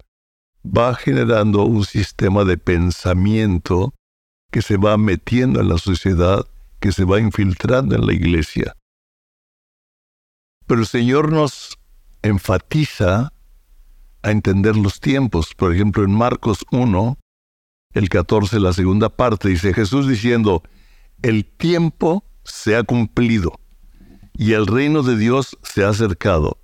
va 0.66 0.96
generando 0.96 1.64
un 1.64 1.84
sistema 1.86 2.44
de 2.44 2.58
pensamiento 2.58 3.94
que 4.52 4.62
se 4.62 4.78
va 4.78 4.98
metiendo 4.98 5.60
en 5.60 5.70
la 5.70 5.78
sociedad, 5.78 6.46
que 6.80 6.92
se 6.92 7.04
va 7.04 7.20
infiltrando 7.20 7.96
en 7.96 8.06
la 8.06 8.14
iglesia. 8.14 8.74
Pero 10.66 10.82
el 10.82 10.88
Señor 10.88 11.32
nos 11.32 11.77
enfatiza 12.28 13.34
a 14.22 14.32
entender 14.32 14.76
los 14.76 15.00
tiempos. 15.00 15.54
Por 15.56 15.74
ejemplo, 15.74 16.04
en 16.04 16.12
Marcos 16.12 16.66
1, 16.72 17.18
el 17.94 18.10
14, 18.10 18.60
la 18.60 18.74
segunda 18.74 19.10
parte, 19.10 19.50
dice 19.50 19.74
Jesús 19.74 20.08
diciendo, 20.08 20.64
el 21.22 21.46
tiempo 21.46 22.24
se 22.44 22.76
ha 22.76 22.84
cumplido 22.84 23.60
y 24.34 24.54
el 24.54 24.68
reino 24.68 25.04
de 25.04 25.18
Dios 25.18 25.58
se 25.64 25.84
ha 25.84 25.90
acercado. 25.90 26.60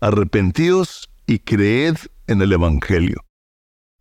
Arrepentíos 0.00 1.10
y 1.26 1.38
creed 1.38 1.96
en 2.26 2.42
el 2.42 2.52
Evangelio. 2.52 3.24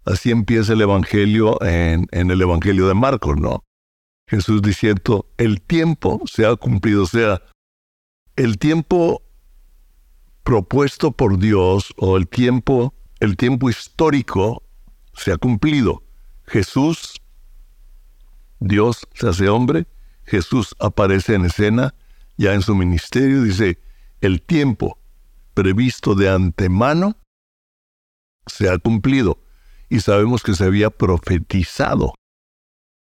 Así 0.06 0.32
empieza 0.32 0.74
el 0.74 0.82
Evangelio 0.82 1.62
en, 1.64 2.08
en 2.12 2.30
el 2.32 2.42
Evangelio 2.42 2.88
de 2.88 2.94
Marcos, 2.94 3.38
¿no? 3.38 3.64
Jesús 4.28 4.62
diciendo, 4.62 5.28
el 5.38 5.62
tiempo 5.62 6.22
se 6.26 6.46
ha 6.46 6.56
cumplido, 6.56 7.04
o 7.04 7.08
sea, 7.08 7.42
el 8.36 8.58
tiempo 8.58 9.23
propuesto 10.44 11.12
por 11.12 11.40
Dios 11.40 11.94
o 11.98 12.18
el 12.18 12.28
tiempo, 12.28 12.94
el 13.20 13.38
tiempo 13.38 13.70
histórico 13.70 14.64
se 15.14 15.32
ha 15.32 15.38
cumplido. 15.38 16.04
Jesús, 16.46 17.22
Dios 18.60 19.08
se 19.14 19.30
hace 19.30 19.50
hombre, 19.50 19.88
Jesús 20.26 20.76
aparece 20.80 21.36
en 21.36 21.46
escena, 21.46 21.96
ya 22.38 22.54
en 22.54 22.62
su 22.62 22.76
ministerio 22.76 23.44
dice, 23.44 23.80
el 24.22 24.42
tiempo 24.42 24.98
previsto 25.54 26.16
de 26.16 26.30
antemano 26.30 27.18
se 28.48 28.70
ha 28.70 28.78
cumplido 28.78 29.40
y 29.90 30.00
sabemos 30.00 30.44
que 30.44 30.56
se 30.56 30.66
había 30.66 30.90
profetizado. 30.90 32.14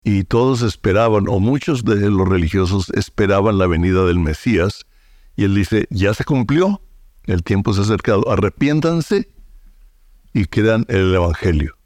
Y 0.03 0.23
todos 0.23 0.63
esperaban, 0.63 1.27
o 1.27 1.39
muchos 1.39 1.85
de 1.85 2.09
los 2.09 2.27
religiosos 2.27 2.89
esperaban 2.89 3.59
la 3.59 3.67
venida 3.67 4.03
del 4.05 4.19
Mesías, 4.19 4.87
y 5.35 5.43
él 5.43 5.53
dice, 5.53 5.85
ya 5.91 6.15
se 6.15 6.23
cumplió, 6.23 6.81
el 7.25 7.43
tiempo 7.43 7.73
se 7.73 7.81
ha 7.81 7.83
acercado, 7.83 8.29
arrepiéntanse 8.29 9.29
y 10.33 10.45
crean 10.45 10.85
el 10.89 11.13
Evangelio. 11.13 11.77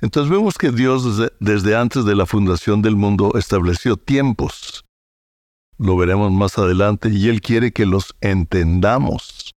Entonces 0.00 0.30
vemos 0.30 0.58
que 0.58 0.70
Dios 0.70 1.16
desde, 1.16 1.32
desde, 1.40 1.76
antes 1.76 2.04
de 2.04 2.14
la 2.14 2.26
fundación 2.26 2.82
del 2.82 2.96
mundo 2.96 3.32
estableció 3.36 3.96
tiempos. 3.96 4.84
Lo 5.78 5.96
veremos 5.96 6.30
más 6.30 6.58
adelante 6.58 7.08
y 7.08 7.28
Él 7.28 7.40
quiere 7.40 7.72
que 7.72 7.86
los 7.86 8.14
entendamos. 8.20 9.52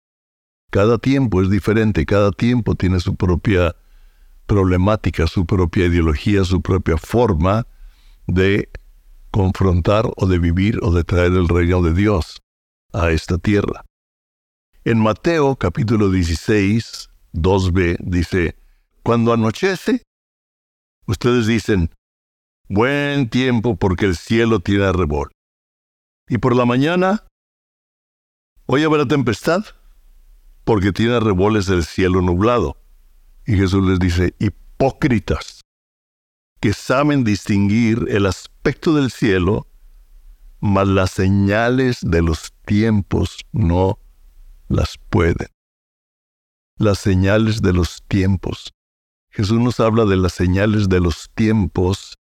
Cada 0.71 0.99
tiempo 0.99 1.43
es 1.43 1.51
diferente, 1.51 2.07
cada 2.07 2.31
tiempo 2.31 2.75
tiene 2.75 3.01
su 3.01 3.17
propia 3.17 3.75
problemática, 4.47 5.27
su 5.27 5.47
propia 5.47 5.87
ideología, 5.87 6.45
su 6.45 6.63
propia 6.63 6.97
forma 6.97 7.67
de 8.27 8.71
confrontar 9.31 10.09
o 10.17 10.27
de 10.27 10.39
vivir 10.39 10.79
o 10.83 10.93
de 10.93 11.05
traer 11.05 11.33
el 11.33 11.49
reino 11.49 11.83
de 11.83 11.93
Dios 11.93 12.41
a 12.97 13.11
esta 13.11 13.37
tierra. 13.37 13.85
En 14.85 14.99
Mateo 14.99 15.57
capítulo 15.57 16.11
16, 16.11 17.11
2b 17.35 17.99
dice, 18.01 18.57
cuando 19.03 19.33
anochece, 19.33 20.03
ustedes 21.07 21.47
dicen, 21.47 21.91
buen 22.69 23.29
tiempo 23.29 23.77
porque 23.77 24.07
el 24.07 24.17
cielo 24.17 24.61
tiene 24.61 24.85
arrebol. 24.85 25.31
Y 26.29 26.39
por 26.39 26.57
la 26.57 26.65
mañana, 26.65 27.27
hoy 28.65 28.83
habrá 28.85 29.07
tempestad 29.07 29.65
porque 30.65 30.93
tiene 30.93 31.15
arreboles 31.15 31.69
el 31.69 31.85
cielo 31.85 32.23
nublado. 32.23 32.81
Y 33.47 33.57
Jesús 33.57 33.87
les 33.87 33.99
dice, 33.99 34.35
hipócritas, 34.39 35.61
que 36.61 36.73
saben 36.73 37.23
distinguir 37.23 38.07
el 38.09 38.27
aspecto 38.27 38.95
del 38.95 39.11
cielo, 39.11 39.69
mas 40.61 40.89
las 40.89 41.11
señales 41.11 41.99
de 42.03 42.23
los 42.23 42.53
tiempos 42.65 43.39
no 43.53 43.99
las 44.69 44.99
pueden. 45.11 45.49
Las 46.79 46.99
señales 46.99 47.63
de 47.63 47.73
los 47.73 48.03
tiempos. 48.09 48.73
Jesús 49.31 49.61
nos 49.61 49.81
habla 49.81 50.05
de 50.05 50.17
las 50.17 50.33
señales 50.33 50.89
de 50.89 51.01
los 51.01 51.31
tiempos, 51.35 52.17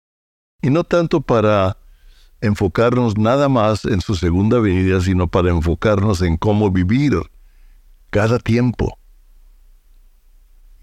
y 0.62 0.70
no 0.70 0.82
tanto 0.82 1.20
para 1.20 1.76
enfocarnos 2.40 3.16
nada 3.16 3.48
más 3.48 3.84
en 3.84 4.00
su 4.00 4.14
segunda 4.14 4.58
venida, 4.58 5.00
sino 5.00 5.28
para 5.28 5.50
enfocarnos 5.50 6.22
en 6.22 6.36
cómo 6.36 6.70
vivir 6.70 7.14
cada 8.10 8.38
tiempo. 8.38 8.98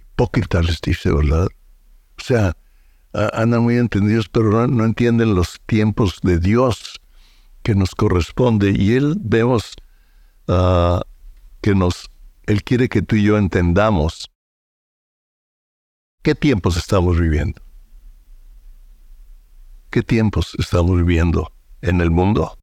Hipócritas 0.01 0.65
les 0.65 0.81
dice, 0.81 1.11
¿verdad? 1.11 1.47
O 2.17 2.23
sea, 2.23 2.55
andan 3.33 3.63
muy 3.63 3.77
entendidos, 3.77 4.29
pero 4.29 4.67
no, 4.67 4.85
entienden 4.85 5.35
los 5.35 5.59
tiempos 5.65 6.19
de 6.21 6.39
Dios 6.39 7.00
que 7.63 7.75
nos 7.75 7.95
corresponde. 7.95 8.71
Y 8.71 8.93
Él 8.93 9.15
vemos 9.19 9.75
ah, 10.47 11.01
que 11.61 11.75
nos, 11.75 12.09
Él 12.43 12.63
quiere 12.63 12.89
que 12.89 13.01
tú 13.01 13.15
y 13.15 13.23
yo 13.23 13.37
entendamos 13.37 14.31
qué 16.23 16.35
tiempos 16.35 16.77
estamos 16.77 17.19
viviendo. 17.19 17.61
¿Qué 19.89 20.03
tiempos 20.03 20.55
estamos 20.57 20.95
viviendo 20.95 21.51
en 21.81 21.99
el 21.99 22.11
mundo? 22.11 22.57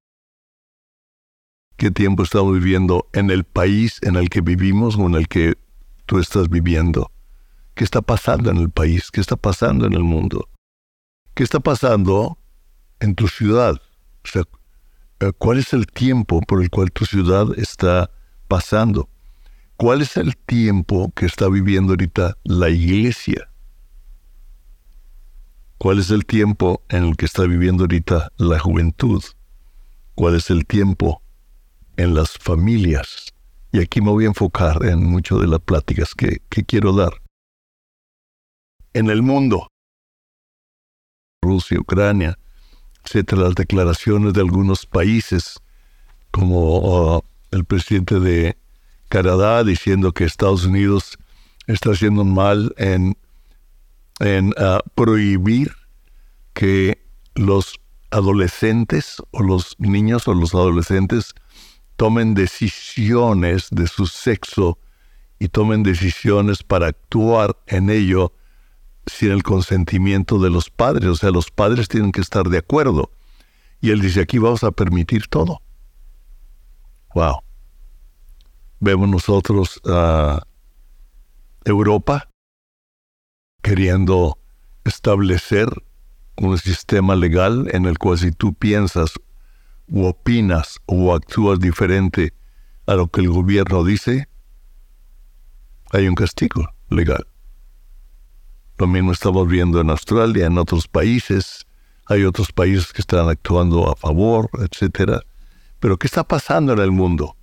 ¿Qué 1.77 1.91
tiempo 1.91 2.23
estamos 2.23 2.55
viviendo 2.55 3.09
en 3.13 3.31
el 3.31 3.45
país 3.45 4.01
en 4.03 4.17
el 4.17 4.31
que 4.31 4.41
vivimos 4.41 4.97
o 4.97 5.07
en 5.07 5.15
el 5.15 5.29
que 5.29 5.57
tú 6.07 6.19
estás 6.19 6.49
viviendo? 6.49 7.13
¿Qué 7.75 7.85
está 7.85 8.03
pasando 8.03 8.51
en 8.51 8.57
el 8.57 8.71
país? 8.71 9.11
¿Qué 9.13 9.21
está 9.21 9.37
pasando 9.37 9.87
en 9.87 9.93
el 9.93 10.03
mundo? 10.03 10.49
¿Qué 11.35 11.45
está 11.45 11.61
pasando 11.61 12.39
en 12.99 13.15
tu 13.15 13.29
ciudad? 13.29 13.81
O 14.25 14.27
sea, 14.27 14.43
¿cuál 15.39 15.59
es 15.59 15.73
el 15.73 15.87
tiempo 15.87 16.41
por 16.41 16.63
el 16.63 16.71
cual 16.71 16.91
tu 16.93 17.05
ciudad 17.05 17.47
está 17.57 18.11
pasando? 18.47 19.09
¿Cuál 19.77 20.03
es 20.03 20.17
el 20.17 20.37
tiempo 20.37 21.13
que 21.15 21.27
está 21.27 21.49
viviendo 21.49 21.93
ahorita 21.93 22.37
la 22.45 22.69
iglesia? 22.69 23.51
¿Cuál 25.79 26.01
es 26.01 26.11
el 26.11 26.27
tiempo 26.27 26.83
en 26.89 27.05
el 27.05 27.17
que 27.17 27.27
está 27.27 27.45
viviendo 27.45 27.85
ahorita 27.85 28.33
la 28.37 28.59
juventud? 28.59 29.23
¿Cuál 30.15 30.35
es 30.35 30.51
el 30.51 30.67
tiempo 30.67 31.23
en 31.97 32.15
las 32.15 32.33
familias? 32.33 33.33
Y 33.71 33.81
aquí 33.81 34.01
me 34.01 34.11
voy 34.11 34.25
a 34.25 34.29
enfocar 34.29 34.85
en 34.85 35.05
muchas 35.05 35.41
de 35.41 35.47
las 35.47 35.61
pláticas 35.61 36.15
que, 36.15 36.43
que 36.49 36.65
quiero 36.65 36.93
dar 36.93 37.13
en 38.95 39.11
el 39.11 39.23
mundo. 39.23 39.69
Rusia, 41.41 41.79
Ucrania, 41.79 42.37
etcétera, 43.05 43.43
las 43.43 43.55
declaraciones 43.55 44.33
de 44.35 44.41
algunos 44.41 44.87
países, 44.87 45.61
como 46.31 47.17
uh, 47.17 47.23
el 47.51 47.65
presidente 47.65 48.21
de 48.21 48.57
Canadá 49.09 49.65
diciendo 49.65 50.13
que 50.13 50.25
Estados 50.25 50.65
Unidos 50.65 51.19
está 51.67 51.91
haciendo 51.91 52.25
mal 52.25 52.75
en, 52.77 53.17
en 54.21 54.49
uh, 54.51 54.81
prohibir 54.95 55.73
que 56.53 57.03
los 57.35 57.81
adolescentes 58.11 59.17
o 59.31 59.43
los 59.43 59.77
niños 59.79 60.29
o 60.29 60.35
los 60.35 60.55
adolescentes 60.55 61.35
tomen 61.97 62.35
decisiones 62.35 63.69
de 63.71 63.87
su 63.87 64.07
sexo 64.07 64.79
y 65.39 65.49
tomen 65.49 65.83
decisiones 65.83 66.63
para 66.63 66.89
actuar 66.89 67.57
en 67.67 67.91
ello 67.91 68.33
sin 69.09 69.31
el 69.33 69.43
consentimiento 69.43 70.39
de 70.39 70.51
los 70.51 70.71
padres. 70.71 71.09
O 71.09 71.17
sea, 71.17 71.31
los 71.31 71.51
padres 71.51 71.89
tienen 71.89 72.13
que 72.13 72.21
estar 72.21 72.49
de 72.49 72.59
acuerdo. 72.59 73.11
Y 73.81 73.91
él 73.91 74.01
dice, 74.01 74.21
aquí 74.21 74.39
vamos 74.39 74.65
a 74.65 74.73
permitir 74.73 75.29
todo. 75.29 75.61
Wow. 77.15 77.41
Vemos 78.81 79.09
nosotros 79.09 79.81
a 79.87 80.43
Europa 81.65 82.29
queriendo 83.63 84.39
establecer 84.85 85.69
un 86.37 86.59
sistema 86.59 87.17
legal 87.17 87.69
en 87.73 87.87
el 87.87 87.99
cual 87.99 88.19
si 88.19 88.33
tú 88.33 88.55
piensas 88.55 89.13
o 89.93 90.09
opinas 90.09 90.79
o 90.87 91.15
actúas 91.15 91.59
diferente 91.59 92.33
a 92.87 92.95
lo 92.95 93.09
que 93.09 93.21
el 93.21 93.29
gobierno 93.29 93.85
dice, 93.85 94.29
hay 95.93 96.09
un 96.09 96.15
castigo 96.15 96.69
legal. 96.89 97.28
Lo 98.79 98.87
mismo 98.87 99.11
estamos 99.11 99.49
viendo 99.49 99.81
en 99.81 99.91
Australia, 99.91 100.47
en 100.47 100.57
otros 100.57 100.87
países. 100.87 101.67
Hay 102.07 102.23
otros 102.23 102.53
países 102.53 102.93
que 102.93 103.01
están 103.01 103.29
actuando 103.29 103.91
a 103.91 103.97
favor, 103.97 104.49
etcétera. 104.61 105.21
Pero 105.81 105.99
¿qué 105.99 106.07
está 106.07 106.23
pasando 106.23 106.75
en 106.75 106.79
el 106.79 106.93
mundo? 106.93 107.37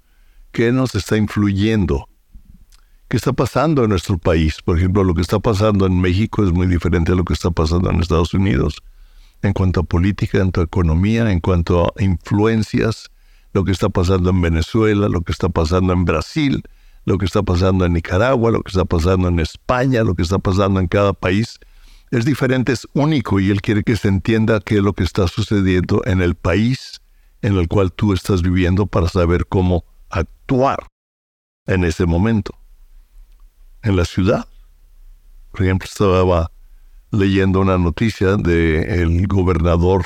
¿Qué 0.54 0.72
nos 0.72 0.96
está 0.96 1.18
influyendo? 1.18 2.08
¿Qué 3.10 3.18
está 3.18 3.34
pasando 3.34 3.84
en 3.84 3.90
nuestro 3.90 4.18
país? 4.18 4.62
Por 4.64 4.78
ejemplo, 4.78 5.04
lo 5.04 5.14
que 5.14 5.22
está 5.22 5.40
pasando 5.40 5.86
en 5.86 6.00
México 6.00 6.42
es 6.42 6.54
muy 6.54 6.68
diferente 6.68 7.12
a 7.12 7.16
lo 7.16 7.26
que 7.26 7.34
está 7.34 7.52
pasando 7.52 7.90
en 7.90 8.00
Estados 8.00 8.34
Unidos. 8.34 8.82
En 9.42 9.52
cuanto 9.52 9.82
a 9.82 9.84
política, 9.84 10.38
en 10.38 10.44
cuanto 10.44 10.62
a 10.62 10.64
economía, 10.64 11.30
en 11.30 11.42
cuanto 11.42 11.86
a 11.86 12.02
influencias, 12.02 13.12
lo 13.52 13.66
que 13.66 13.74
está 13.74 13.90
pasando 13.90 14.30
en 14.30 14.42
Venezuela, 14.42 15.10
lo 15.10 15.20
que 15.20 15.34
está 15.34 15.50
pasando 15.50 15.92
en 15.92 16.06
Brasil, 16.06 16.64
lo 17.06 17.18
que 17.18 17.26
está 17.26 17.44
pasando 17.44 17.86
en 17.86 17.94
Nicaragua, 17.94 18.52
lo 18.52 18.62
que 18.62 18.70
está 18.70 18.86
pasando 18.86 19.28
en 19.28 19.40
España, 19.40 20.04
lo 20.04 20.16
que 20.16 20.24
está 20.24 20.40
pasando 20.40 20.80
en 20.80 20.88
cada 20.88 21.14
país, 21.14 21.60
es 22.12 22.26
diferente, 22.26 22.72
es 22.72 22.88
único 22.94 23.40
y 23.40 23.52
Él 23.52 23.62
quiere 23.62 23.84
que 23.84 23.96
se 23.96 24.08
entienda 24.08 24.60
qué 24.60 24.78
es 24.78 24.82
lo 24.82 24.94
que 24.94 25.04
está 25.04 25.28
sucediendo 25.28 26.02
en 26.06 26.22
el 26.22 26.36
país 26.36 27.02
en 27.42 27.58
el 27.58 27.68
cual 27.68 27.92
tú 27.92 28.14
estás 28.14 28.42
viviendo 28.42 28.88
para 28.88 29.08
saber 29.08 29.46
cómo 29.46 29.86
actuar 30.10 30.88
en 31.68 31.84
ese 31.84 32.06
momento. 32.06 32.58
En 33.84 33.96
la 33.96 34.06
ciudad, 34.06 34.48
por 35.52 35.64
ejemplo, 35.64 35.88
estaba 35.88 36.52
leyendo 37.12 37.60
una 37.60 37.78
noticia 37.78 38.36
del 38.36 39.28
gobernador 39.28 40.06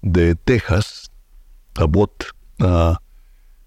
de 0.00 0.34
Texas, 0.34 1.10
Abbott, 1.74 2.24
uh, 2.60 2.94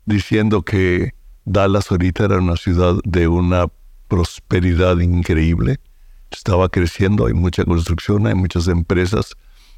diciendo 0.06 0.64
que 0.64 1.14
Dallas 1.46 1.92
ahorita 1.92 2.26
era 2.26 2.38
una 2.38 2.56
ciudad 2.56 2.96
de 3.04 3.28
una 3.28 3.68
prosperidad 4.08 5.00
increíble. 5.00 5.80
Estaba 6.32 6.70
creciendo, 6.70 7.26
hay 7.26 7.34
mucha 7.34 7.64
construcción, 7.64 8.28
hay 8.28 8.36
muchas 8.36 8.68
empresas, 8.68 9.36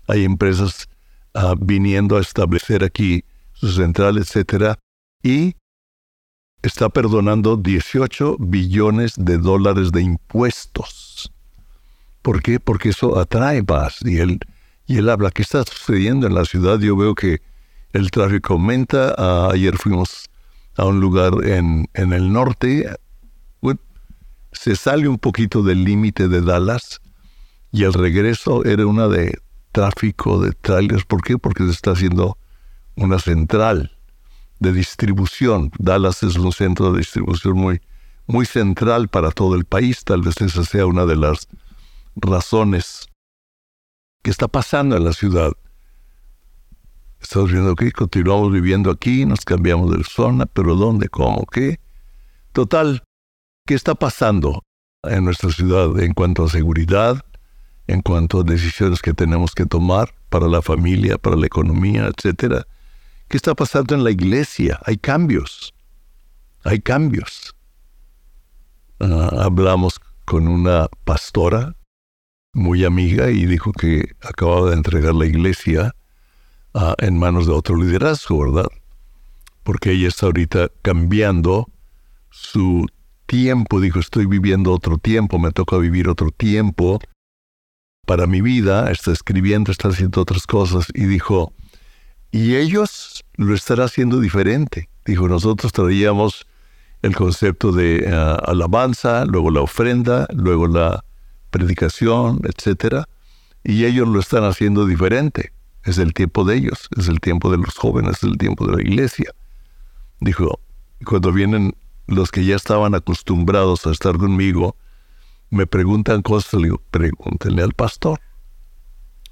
hay 0.08 0.23
empresas 0.23 0.88
ah, 1.34 1.56
viniendo 1.60 2.17
a 2.17 2.21
establecer 2.21 2.84
aquí 2.84 3.23
su 3.54 3.71
central, 3.71 4.17
etcétera, 4.17 4.78
y 5.23 5.56
está 6.62 6.89
perdonando 6.89 7.58
18 7.58 8.38
billones 8.39 9.13
de 9.17 9.38
dólares 9.38 9.91
de 9.91 10.01
impuestos. 10.01 11.32
¿Por 12.21 12.41
qué? 12.41 12.60
Porque 12.60 12.89
eso 12.89 13.19
atrae 13.19 13.63
paz. 13.63 13.99
Y 14.01 14.17
él, 14.17 14.39
y 14.88 14.97
él 14.97 15.10
habla, 15.10 15.32
¿qué 15.32 15.41
está 15.41 15.63
sucediendo 15.63 16.28
en 16.28 16.34
la 16.34 16.45
ciudad? 16.45 16.80
Yo 16.80 16.95
veo 16.95 17.15
que 17.15 17.41
el 17.93 18.12
tráfico 18.12 18.54
aumenta. 18.54 19.13
Ah, 19.17 19.49
ayer 19.54 19.78
fuimos 19.78 20.30
a 20.78 20.86
un 20.86 21.00
lugar 21.00 21.34
en, 21.46 21.90
en 21.94 22.14
el 22.14 22.32
norte, 22.32 22.86
se 24.56 24.76
sale 24.76 25.08
un 25.08 25.20
poquito 25.20 25.62
del 25.64 25.84
límite 25.84 26.28
de 26.28 26.42
Dallas 26.42 27.02
y 27.72 27.84
el 27.84 27.94
regreso 27.94 28.64
era 28.64 28.86
una 28.86 29.08
de 29.08 29.38
tráfico 29.72 30.40
de 30.40 30.54
trailers. 30.54 31.04
¿Por 31.06 31.22
qué? 31.22 31.38
Porque 31.38 31.66
se 31.66 31.72
está 31.72 31.92
haciendo 31.92 32.38
una 32.96 33.20
central 33.20 33.98
de 34.60 34.72
distribución. 34.72 35.72
Dallas 35.78 36.24
es 36.24 36.38
un 36.38 36.54
centro 36.54 36.92
de 36.92 37.00
distribución 37.00 37.58
muy, 37.58 37.82
muy 38.28 38.46
central 38.46 39.10
para 39.10 39.32
todo 39.32 39.56
el 39.56 39.66
país. 39.66 40.04
Tal 40.06 40.22
vez 40.22 40.40
esa 40.40 40.64
sea 40.64 40.86
una 40.86 41.06
de 41.06 41.18
las 41.18 41.50
razones 42.16 43.10
que 44.24 44.32
está 44.32 44.48
pasando 44.48 44.96
en 44.96 45.04
la 45.04 45.14
ciudad. 45.14 45.52
Estamos 47.26 47.52
viendo 47.52 47.74
que 47.74 47.92
continuamos 47.92 48.52
viviendo 48.52 48.92
aquí, 48.92 49.26
nos 49.26 49.44
cambiamos 49.44 49.98
de 49.98 50.04
zona, 50.04 50.46
pero 50.46 50.76
¿dónde? 50.76 51.10
¿Cómo? 51.10 51.48
¿Qué? 51.48 51.80
Total, 52.52 53.02
¿qué 53.66 53.74
está 53.74 53.96
pasando 53.96 54.62
en 55.02 55.26
nuestra 55.26 55.50
ciudad 55.50 56.00
en 56.00 56.14
cuanto 56.14 56.44
a 56.44 56.50
seguridad, 56.50 57.26
en 57.88 58.04
cuanto 58.04 58.42
a 58.42 58.44
decisiones 58.44 59.02
que 59.02 59.16
tenemos 59.16 59.56
que 59.56 59.66
tomar 59.66 60.14
para 60.30 60.48
la 60.48 60.62
familia, 60.62 61.18
para 61.18 61.36
la 61.36 61.48
economía, 61.48 62.12
etcétera? 62.16 62.68
¿Qué 63.28 63.38
está 63.38 63.56
pasando 63.56 63.96
en 63.96 64.04
la 64.04 64.12
iglesia? 64.12 64.80
Hay 64.86 64.98
cambios. 64.98 65.74
Hay 66.64 66.80
cambios. 66.80 67.56
Ah, 69.00 69.32
hablamos 69.40 70.00
con 70.26 70.48
una 70.48 70.90
pastora 71.06 71.76
muy 72.54 72.86
amiga 72.86 73.32
y 73.32 73.48
dijo 73.48 73.72
que 73.72 74.14
acababa 74.22 74.70
de 74.70 74.76
entregar 74.76 75.16
la 75.16 75.26
iglesia 75.26 75.96
ah, 76.76 76.94
en 77.00 77.18
manos 77.18 77.48
de 77.48 77.54
otro 77.54 77.76
liderazgo, 77.76 78.52
¿verdad? 78.52 78.70
Porque 79.64 79.92
ella 79.92 80.08
está 80.08 80.28
ahorita 80.28 80.70
cambiando 80.84 81.68
su 82.30 82.86
tiempo, 83.26 83.80
dijo, 83.80 84.00
estoy 84.00 84.28
viviendo 84.28 84.72
otro 84.72 84.98
tiempo, 84.98 85.40
me 85.40 85.52
toca 85.52 85.78
vivir 85.78 86.08
otro 86.08 86.30
tiempo 86.30 87.00
para 88.06 88.28
mi 88.28 88.42
vida, 88.42 88.92
está 88.92 89.12
escribiendo, 89.12 89.72
está 89.72 89.88
haciendo 89.88 90.22
otras 90.22 90.46
cosas 90.46 90.86
y 90.94 91.06
dijo, 91.06 91.54
y 92.32 92.56
ellos 92.56 93.24
lo 93.38 93.56
están 93.56 93.80
haciendo 93.80 94.20
diferente. 94.20 94.90
Dijo, 95.06 95.28
nosotros 95.28 95.72
traíamos 95.72 96.46
el 97.02 97.16
concepto 97.16 97.72
de 97.72 98.08
ah, 98.12 98.36
alabanza, 98.46 99.26
luego 99.26 99.50
la 99.52 99.62
ofrenda, 99.62 100.28
luego 100.34 100.68
la 100.68 101.04
predicación, 101.50 102.42
etcétera, 102.44 103.08
y 103.64 103.86
ellos 103.86 104.08
lo 104.08 104.20
están 104.20 104.44
haciendo 104.44 104.86
diferente. 104.86 105.54
Es 105.86 106.00
el 106.00 106.13
tiempo 106.13 106.43
de 106.43 106.58
ellos, 106.58 106.89
es 106.98 107.08
el 107.08 107.19
tiempo 107.19 107.52
de 107.52 107.58
los 107.58 107.76
jóvenes, 107.76 108.17
es 108.17 108.24
el 108.24 108.38
tiempo 108.38 108.65
de 108.65 108.76
la 108.76 108.82
iglesia. 108.82 109.32
Dijo, 110.19 110.60
cuando 111.06 111.32
vienen 111.32 111.76
los 112.08 112.32
que 112.32 112.43
ya 112.43 112.56
estaban 112.56 112.95
acostumbrados 112.95 113.86
a 113.86 113.91
estar 113.91 114.17
conmigo, 114.17 114.76
me 115.52 115.67
preguntan 115.67 116.24
cosas, 116.24 116.56
le 116.56 116.63
digo, 116.63 116.82
pregúntenle 116.89 117.62
al 117.62 117.74
pastor. 117.74 118.19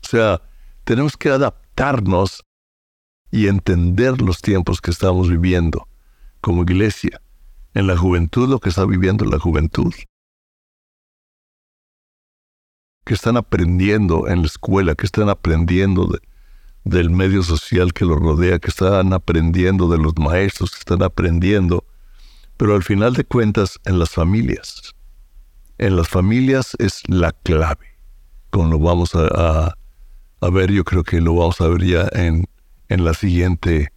O 0.04 0.08
sea, 0.08 0.42
tenemos 0.84 1.18
que 1.18 1.30
adaptarnos 1.30 2.44
y 3.32 3.48
entender 3.48 4.22
los 4.22 4.42
tiempos 4.42 4.80
que 4.80 4.92
estamos 4.92 5.30
viviendo 5.30 5.88
como 6.40 6.62
iglesia. 6.62 7.20
En 7.74 7.88
la 7.88 7.98
juventud, 7.98 8.48
lo 8.48 8.60
que 8.60 8.70
está 8.70 8.86
viviendo 8.86 9.26
la 9.26 9.40
juventud 9.40 9.92
que 13.06 13.14
están 13.14 13.38
aprendiendo 13.38 14.28
en 14.28 14.42
la 14.42 14.48
escuela, 14.48 14.96
que 14.96 15.06
están 15.06 15.30
aprendiendo 15.30 16.10
del 16.84 17.10
medio 17.10 17.44
social 17.44 17.94
que 17.94 18.06
los 18.06 18.20
rodea, 18.20 18.60
que 18.60 18.70
están 18.70 19.14
aprendiendo 19.14 19.88
de 19.88 19.98
los 19.98 20.14
maestros, 20.18 20.72
que 20.72 20.80
están 20.80 21.04
aprendiendo, 21.04 21.86
pero 22.58 22.76
al 22.76 22.84
final 22.84 23.14
de 23.14 23.24
cuentas 23.24 23.80
en 23.86 24.00
las 24.00 24.10
familias. 24.10 24.94
En 25.78 25.96
las 25.96 26.08
familias 26.08 26.76
es 26.80 27.02
la 27.08 27.32
clave. 27.32 27.98
Como 28.50 28.70
lo 28.70 28.80
vamos 28.80 29.16
a, 29.16 29.76
ver, 30.52 30.72
yo 30.72 30.84
creo 30.84 31.04
que 31.04 31.20
lo 31.22 31.36
vamos 31.36 31.60
a 31.62 31.68
ver 31.68 31.84
ya 31.84 32.10
en, 32.12 32.46
en 32.90 33.04
la 33.04 33.14
siguiente, 33.14 33.92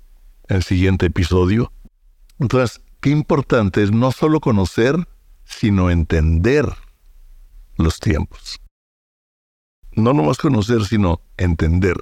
en 0.48 0.56
el 0.56 0.62
siguiente 0.62 1.06
episodio. 1.06 1.72
Entonces, 2.38 2.80
qué 3.00 3.10
importante 3.10 3.82
es 3.82 3.90
no 3.90 4.12
solo 4.12 4.40
conocer, 4.40 4.96
sino 5.44 5.90
entender 5.90 6.66
los 7.76 8.00
tiempos 8.00 8.60
no 9.96 10.12
nomás 10.12 10.36
conocer, 10.36 10.84
sino 10.84 11.22
entender. 11.36 11.96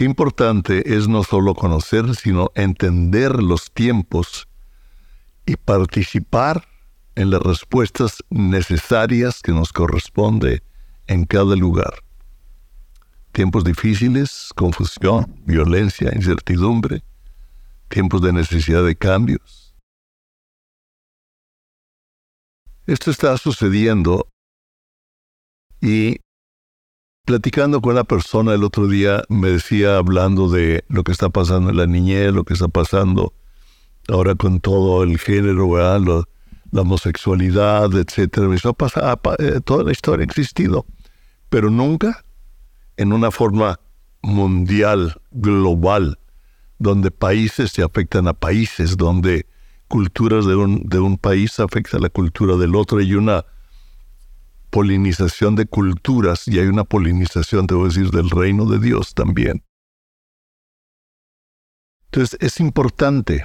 Qué 0.00 0.06
importante 0.06 0.96
es 0.96 1.08
no 1.08 1.22
solo 1.24 1.54
conocer, 1.54 2.16
sino 2.16 2.50
entender 2.54 3.42
los 3.42 3.70
tiempos 3.70 4.48
y 5.44 5.56
participar 5.56 6.66
en 7.16 7.28
las 7.28 7.42
respuestas 7.42 8.24
necesarias 8.30 9.42
que 9.42 9.52
nos 9.52 9.74
corresponde 9.74 10.62
en 11.06 11.26
cada 11.26 11.54
lugar. 11.54 11.92
Tiempos 13.32 13.62
difíciles, 13.62 14.52
confusión, 14.56 15.38
violencia, 15.44 16.10
incertidumbre, 16.14 17.04
tiempos 17.88 18.22
de 18.22 18.32
necesidad 18.32 18.82
de 18.82 18.96
cambios. 18.96 19.74
Esto 22.86 23.10
está 23.10 23.36
sucediendo 23.36 24.26
y 25.82 26.20
Platicando 27.30 27.80
con 27.80 27.92
una 27.92 28.02
persona 28.02 28.54
el 28.54 28.64
otro 28.64 28.88
día, 28.88 29.22
me 29.28 29.50
decía, 29.50 29.98
hablando 29.98 30.48
de 30.48 30.84
lo 30.88 31.04
que 31.04 31.12
está 31.12 31.28
pasando 31.28 31.70
en 31.70 31.76
la 31.76 31.86
niñez, 31.86 32.32
lo 32.32 32.42
que 32.42 32.54
está 32.54 32.66
pasando 32.66 33.34
ahora 34.08 34.34
con 34.34 34.58
todo 34.58 35.04
el 35.04 35.16
género, 35.16 35.78
la 35.78 36.80
homosexualidad, 36.80 37.94
etcétera. 37.94 38.48
Dice, 38.48 38.72
pasa, 38.72 39.16
eh, 39.38 39.60
toda 39.64 39.84
la 39.84 39.92
historia 39.92 40.24
ha 40.24 40.26
existido, 40.26 40.86
pero 41.48 41.70
nunca 41.70 42.24
en 42.96 43.12
una 43.12 43.30
forma 43.30 43.78
mundial, 44.22 45.14
global, 45.30 46.18
donde 46.80 47.12
países 47.12 47.70
se 47.70 47.84
afectan 47.84 48.26
a 48.26 48.32
países, 48.32 48.96
donde 48.96 49.46
culturas 49.86 50.46
de 50.46 50.56
un, 50.56 50.82
de 50.84 50.98
un 50.98 51.16
país 51.16 51.60
afectan 51.60 52.00
a 52.00 52.02
la 52.02 52.10
cultura 52.10 52.56
del 52.56 52.74
otro 52.74 53.00
y 53.00 53.14
una 53.14 53.44
polinización 54.70 55.56
de 55.56 55.66
culturas 55.66 56.46
y 56.48 56.58
hay 56.58 56.66
una 56.66 56.84
polinización, 56.84 57.66
debo 57.66 57.86
decir, 57.86 58.10
del 58.10 58.30
reino 58.30 58.66
de 58.66 58.78
Dios 58.78 59.14
también. 59.14 59.64
Entonces 62.06 62.38
es 62.40 62.58
importante 62.60 63.44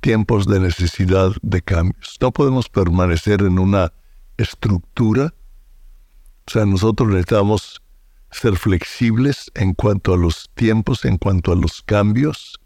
tiempos 0.00 0.46
de 0.46 0.60
necesidad 0.60 1.32
de 1.42 1.62
cambios. 1.62 2.16
No 2.20 2.32
podemos 2.32 2.68
permanecer 2.68 3.42
en 3.42 3.58
una 3.58 3.92
estructura. 4.36 5.34
O 6.46 6.50
sea, 6.50 6.64
nosotros 6.66 7.08
necesitamos 7.08 7.82
ser 8.30 8.56
flexibles 8.56 9.50
en 9.54 9.74
cuanto 9.74 10.14
a 10.14 10.16
los 10.16 10.50
tiempos, 10.54 11.04
en 11.04 11.18
cuanto 11.18 11.52
a 11.52 11.56
los 11.56 11.82
cambios, 11.82 12.60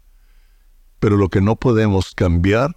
pero 0.99 1.17
lo 1.17 1.29
que 1.29 1.41
no 1.41 1.55
podemos 1.55 2.13
cambiar 2.13 2.75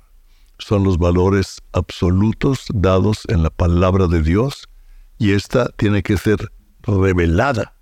son 0.59 0.85
los 0.85 0.99
valores 0.99 1.61
absolutos 1.73 2.67
dados 2.75 3.23
en 3.29 3.43
la 3.43 3.51
palabra 3.51 4.07
de 4.07 4.23
Dios 4.23 4.69
y 5.19 5.33
esta 5.33 5.69
tiene 5.77 6.03
que 6.03 6.17
ser 6.17 6.53
revelada. 6.83 7.75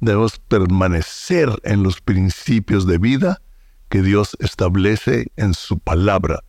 Debemos 0.00 0.38
permanecer 0.38 1.48
en 1.62 1.82
los 1.82 2.00
principios 2.00 2.86
de 2.86 2.98
vida 2.98 3.40
que 3.88 4.02
Dios 4.02 4.36
establece 4.40 5.32
en 5.36 5.54
su 5.54 5.78
palabra. 5.78 6.40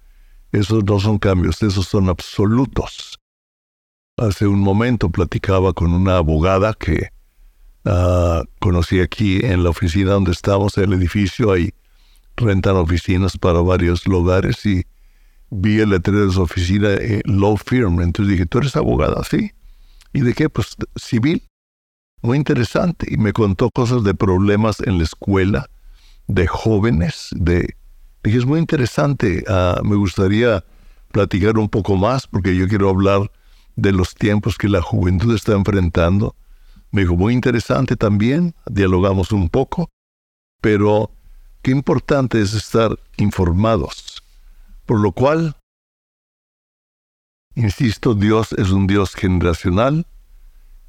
Esos 0.51 0.83
no 0.83 0.99
son 0.99 1.19
cambios, 1.19 1.61
esos 1.63 1.87
son 1.87 2.09
absolutos. 2.09 3.19
Hace 4.17 4.47
un 4.47 4.59
momento 4.59 5.09
platicaba 5.09 5.73
con 5.73 5.93
una 5.93 6.17
abogada 6.17 6.73
que 6.73 7.09
ah, 7.85 8.43
conocí 8.59 8.99
aquí 8.99 9.39
en 9.43 9.63
la 9.63 9.69
oficina 9.69 10.11
donde 10.11 10.31
estamos, 10.31 10.77
en 10.77 10.85
el 10.85 10.93
edificio. 10.93 11.51
Ahí 11.51 11.73
rentan 12.37 12.75
oficinas 12.75 13.37
para 13.37 13.61
varios 13.61 14.05
lugares 14.07 14.65
y 14.65 14.85
vi 15.49 15.79
el 15.79 15.89
letrero 15.89 16.27
de 16.27 16.33
su 16.33 16.41
oficina, 16.41 16.89
eh, 16.89 17.21
Law 17.25 17.57
Firm. 17.57 18.01
Entonces 18.01 18.33
dije, 18.33 18.45
¿tú 18.45 18.59
eres 18.59 18.75
abogada? 18.75 19.23
Sí. 19.23 19.51
¿Y 20.13 20.21
de 20.21 20.33
qué? 20.33 20.49
Pues 20.49 20.75
civil. 20.95 21.43
Muy 22.21 22.37
interesante. 22.37 23.07
Y 23.09 23.17
me 23.17 23.33
contó 23.33 23.69
cosas 23.69 24.03
de 24.03 24.13
problemas 24.13 24.79
en 24.81 24.97
la 24.97 25.03
escuela, 25.03 25.69
de 26.27 26.47
jóvenes, 26.47 27.29
de... 27.31 27.75
Dije, 28.23 28.39
es 28.39 28.45
muy 28.45 28.59
interesante. 28.59 29.43
Ah, 29.47 29.79
me 29.83 29.95
gustaría 29.95 30.63
platicar 31.11 31.57
un 31.57 31.69
poco 31.69 31.95
más 31.95 32.27
porque 32.27 32.55
yo 32.55 32.67
quiero 32.67 32.89
hablar 32.89 33.31
de 33.75 33.91
los 33.91 34.15
tiempos 34.15 34.57
que 34.57 34.69
la 34.69 34.81
juventud 34.81 35.33
está 35.35 35.53
enfrentando. 35.53 36.35
Me 36.91 37.01
dijo, 37.01 37.15
muy 37.15 37.33
interesante 37.33 37.95
también, 37.95 38.55
dialogamos 38.65 39.31
un 39.31 39.49
poco, 39.49 39.89
pero 40.61 41.11
Qué 41.65 41.71
importante 41.71 42.39
es 42.39 42.53
estar 42.53 42.91
informados. 43.17 44.21
Por 44.85 44.99
lo 44.99 45.13
cual, 45.13 45.57
insisto, 47.55 48.13
Dios 48.13 48.53
es 48.53 48.69
un 48.69 48.85
Dios 48.85 49.15
generacional 49.15 50.05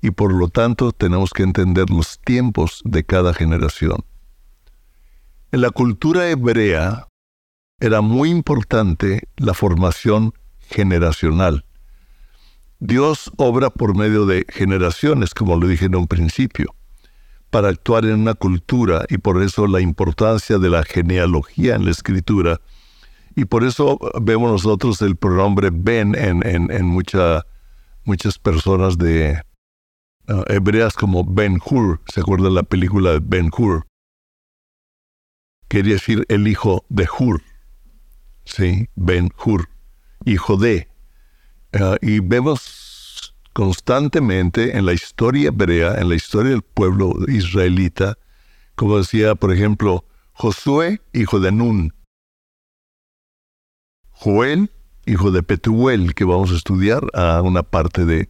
y 0.03 0.11
por 0.11 0.35
lo 0.35 0.49
tanto 0.49 0.93
tenemos 0.93 1.31
que 1.31 1.45
entender 1.45 1.89
los 1.89 2.19
tiempos 2.19 2.83
de 2.85 3.05
cada 3.05 3.33
generación. 3.33 4.05
En 5.51 5.62
la 5.62 5.71
cultura 5.71 6.29
hebrea 6.29 7.09
era 7.81 8.03
muy 8.03 8.29
importante 8.29 9.31
la 9.39 9.55
formación 9.55 10.35
generacional. 10.59 11.65
Dios 12.81 13.33
obra 13.39 13.71
por 13.71 13.97
medio 13.97 14.27
de 14.27 14.45
generaciones, 14.51 15.33
como 15.33 15.57
lo 15.57 15.69
dije 15.69 15.87
en 15.87 15.97
un 15.97 16.07
principio 16.07 16.75
para 17.57 17.71
actuar 17.71 18.05
en 18.05 18.21
una 18.21 18.35
cultura 18.35 19.07
y 19.09 19.16
por 19.16 19.42
eso 19.42 19.66
la 19.66 19.81
importancia 19.81 20.59
de 20.59 20.69
la 20.69 20.83
genealogía 20.83 21.75
en 21.75 21.87
la 21.87 21.90
escritura. 21.90 22.61
Y 23.35 23.47
por 23.47 23.64
eso 23.64 23.99
vemos 24.21 24.53
nosotros 24.53 25.01
el 25.01 25.16
pronombre 25.16 25.71
Ben 25.73 26.14
en, 26.14 26.42
en, 26.45 26.85
muchas 26.85 28.38
personas 28.40 28.99
de 28.99 29.40
uh, 30.29 30.42
hebreas 30.49 30.92
como 30.92 31.25
Ben 31.25 31.59
Hur. 31.64 32.03
¿Se 32.12 32.21
acuerda 32.21 32.51
la 32.51 32.62
película 32.62 33.12
de 33.12 33.21
Ben 33.23 33.51
Hur? 33.57 33.87
Quería 35.69 35.95
decir 35.95 36.27
el 36.29 36.47
hijo 36.49 36.85
de 36.90 37.09
Hur. 37.19 37.40
¿sí? 38.45 38.87
Ben 38.97 39.31
Hur, 39.42 39.71
hijo 40.27 40.59
de. 40.59 40.88
Ah, 41.73 41.97
y 42.03 42.21
vemos 42.21 42.86
constantemente 43.57 44.77
en 44.77 44.85
la 44.85 44.92
historia 44.92 45.49
hebrea, 45.49 45.95
en 45.95 46.11
la 46.11 46.14
historia 46.14 46.51
del 46.51 46.61
pueblo 46.61 47.14
israelita, 47.27 48.19
como 48.75 48.99
decía, 48.99 49.35
por 49.35 49.51
ejemplo, 49.51 50.05
Josué, 50.35 51.01
hijo 51.14 51.40
de 51.40 51.53
Nun. 51.53 51.95
Joel, 54.11 54.71
hijo 55.07 55.31
de 55.31 55.42
Petuel, 55.42 56.14
que 56.14 56.27
vamos 56.27 56.53
a 56.53 56.57
estudiar 56.57 57.07
a 57.14 57.40
una 57.40 57.62
parte 57.62 58.05
de, 58.05 58.29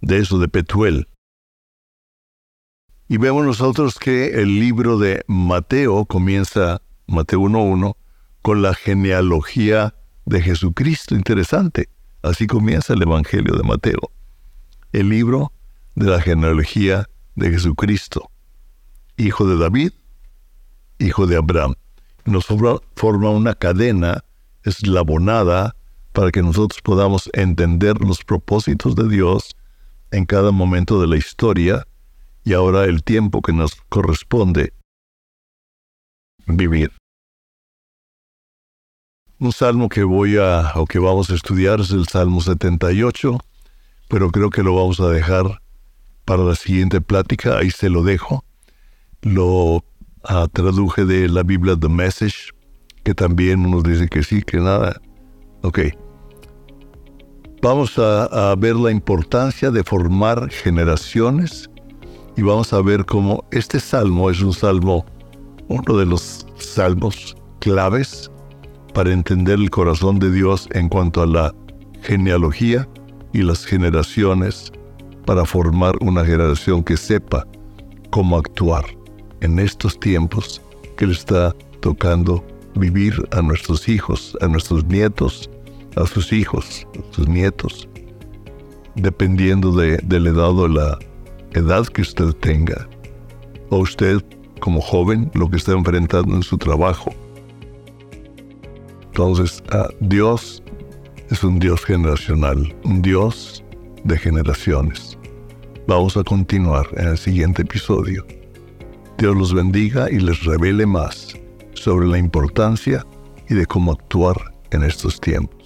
de 0.00 0.18
eso, 0.18 0.38
de 0.38 0.46
Petuel. 0.46 1.08
Y 3.08 3.16
vemos 3.16 3.44
nosotros 3.44 3.98
que 3.98 4.40
el 4.40 4.60
libro 4.60 4.96
de 4.96 5.24
Mateo 5.26 6.04
comienza, 6.04 6.82
Mateo 7.08 7.40
1.1, 7.40 7.96
con 8.42 8.62
la 8.62 8.74
genealogía 8.74 9.96
de 10.24 10.40
Jesucristo. 10.40 11.16
Interesante. 11.16 11.88
Así 12.22 12.46
comienza 12.46 12.92
el 12.92 13.02
Evangelio 13.02 13.56
de 13.56 13.64
Mateo. 13.64 14.12
El 14.92 15.08
libro 15.08 15.52
de 15.94 16.06
la 16.06 16.20
genealogía 16.20 17.08
de 17.34 17.50
Jesucristo. 17.50 18.30
Hijo 19.16 19.46
de 19.46 19.56
David, 19.56 19.92
hijo 20.98 21.26
de 21.26 21.36
Abraham. 21.36 21.74
Nos 22.24 22.46
forma 22.46 23.30
una 23.30 23.54
cadena 23.54 24.22
eslabonada 24.64 25.74
para 26.12 26.30
que 26.30 26.42
nosotros 26.42 26.80
podamos 26.82 27.30
entender 27.32 28.00
los 28.00 28.22
propósitos 28.22 28.94
de 28.94 29.08
Dios 29.08 29.56
en 30.10 30.26
cada 30.26 30.50
momento 30.50 31.00
de 31.00 31.06
la 31.06 31.16
historia 31.16 31.86
y 32.44 32.52
ahora 32.52 32.84
el 32.84 33.02
tiempo 33.02 33.40
que 33.40 33.52
nos 33.52 33.74
corresponde 33.88 34.74
vivir. 36.46 36.92
Un 39.38 39.52
salmo 39.52 39.88
que 39.88 40.04
voy 40.04 40.36
a 40.36 40.72
o 40.76 40.84
que 40.84 40.98
vamos 40.98 41.30
a 41.30 41.34
estudiar 41.34 41.80
es 41.80 41.90
el 41.90 42.06
Salmo 42.06 42.40
78, 42.40 43.38
pero 44.12 44.30
creo 44.30 44.50
que 44.50 44.62
lo 44.62 44.74
vamos 44.74 45.00
a 45.00 45.08
dejar 45.08 45.62
para 46.26 46.44
la 46.44 46.54
siguiente 46.54 47.00
plática, 47.00 47.56
ahí 47.56 47.70
se 47.70 47.88
lo 47.88 48.02
dejo. 48.02 48.44
Lo 49.22 49.86
ah, 50.24 50.46
traduje 50.52 51.06
de 51.06 51.30
la 51.30 51.42
Biblia 51.42 51.78
The 51.80 51.88
Message, 51.88 52.50
que 53.04 53.14
también 53.14 53.70
nos 53.70 53.82
dice 53.84 54.08
que 54.08 54.22
sí, 54.22 54.42
que 54.42 54.58
nada. 54.58 55.00
Ok. 55.62 55.78
Vamos 57.62 57.98
a 57.98 58.54
ver 58.58 58.76
la 58.76 58.90
importancia 58.90 59.70
de 59.70 59.82
formar 59.82 60.50
generaciones 60.50 61.70
y 62.36 62.42
vamos 62.42 62.74
a 62.74 62.82
ver 62.82 63.06
cómo 63.06 63.46
este 63.50 63.80
salmo 63.80 64.28
es 64.28 64.42
un 64.42 64.52
salmo, 64.52 65.06
uno 65.68 65.96
de 65.96 66.04
los 66.04 66.46
salmos 66.58 67.34
claves 67.60 68.30
para 68.92 69.10
entender 69.10 69.58
el 69.58 69.70
corazón 69.70 70.18
de 70.18 70.30
Dios 70.30 70.68
en 70.72 70.90
cuanto 70.90 71.22
a 71.22 71.26
la 71.26 71.54
genealogía 72.02 72.86
y 73.32 73.42
las 73.42 73.64
generaciones 73.64 74.72
para 75.24 75.44
formar 75.44 75.94
una 76.00 76.24
generación 76.24 76.82
que 76.82 76.96
sepa 76.96 77.46
cómo 78.10 78.36
actuar 78.36 78.84
en 79.40 79.58
estos 79.58 79.98
tiempos 79.98 80.60
que 80.96 81.06
le 81.06 81.12
está 81.12 81.54
tocando 81.80 82.44
vivir 82.74 83.14
a 83.32 83.42
nuestros 83.42 83.88
hijos, 83.88 84.36
a 84.40 84.48
nuestros 84.48 84.84
nietos, 84.84 85.50
a 85.96 86.06
sus 86.06 86.32
hijos, 86.32 86.86
a 86.98 87.14
sus 87.14 87.28
nietos, 87.28 87.88
dependiendo 88.94 89.72
de, 89.72 90.00
la 90.08 90.28
edad 90.28 90.58
o 90.58 90.68
la 90.68 90.98
edad 91.52 91.86
que 91.86 92.02
usted 92.02 92.32
tenga, 92.34 92.88
o 93.70 93.78
usted 93.78 94.22
como 94.60 94.80
joven 94.80 95.30
lo 95.34 95.50
que 95.50 95.56
está 95.56 95.72
enfrentando 95.72 96.34
en 96.34 96.42
su 96.42 96.56
trabajo. 96.56 97.12
Entonces, 99.06 99.62
ah, 99.72 99.88
Dios 100.00 100.61
es 101.32 101.42
un 101.42 101.58
Dios 101.58 101.82
generacional, 101.86 102.74
un 102.84 103.00
Dios 103.00 103.64
de 104.04 104.18
generaciones. 104.18 105.16
Vamos 105.86 106.14
a 106.18 106.22
continuar 106.22 106.86
en 106.98 107.08
el 107.08 107.16
siguiente 107.16 107.62
episodio. 107.62 108.26
Dios 109.16 109.34
los 109.34 109.54
bendiga 109.54 110.10
y 110.10 110.18
les 110.18 110.44
revele 110.44 110.84
más 110.84 111.34
sobre 111.72 112.06
la 112.06 112.18
importancia 112.18 113.06
y 113.48 113.54
de 113.54 113.64
cómo 113.64 113.92
actuar 113.92 114.36
en 114.72 114.84
estos 114.84 115.18
tiempos. 115.20 115.61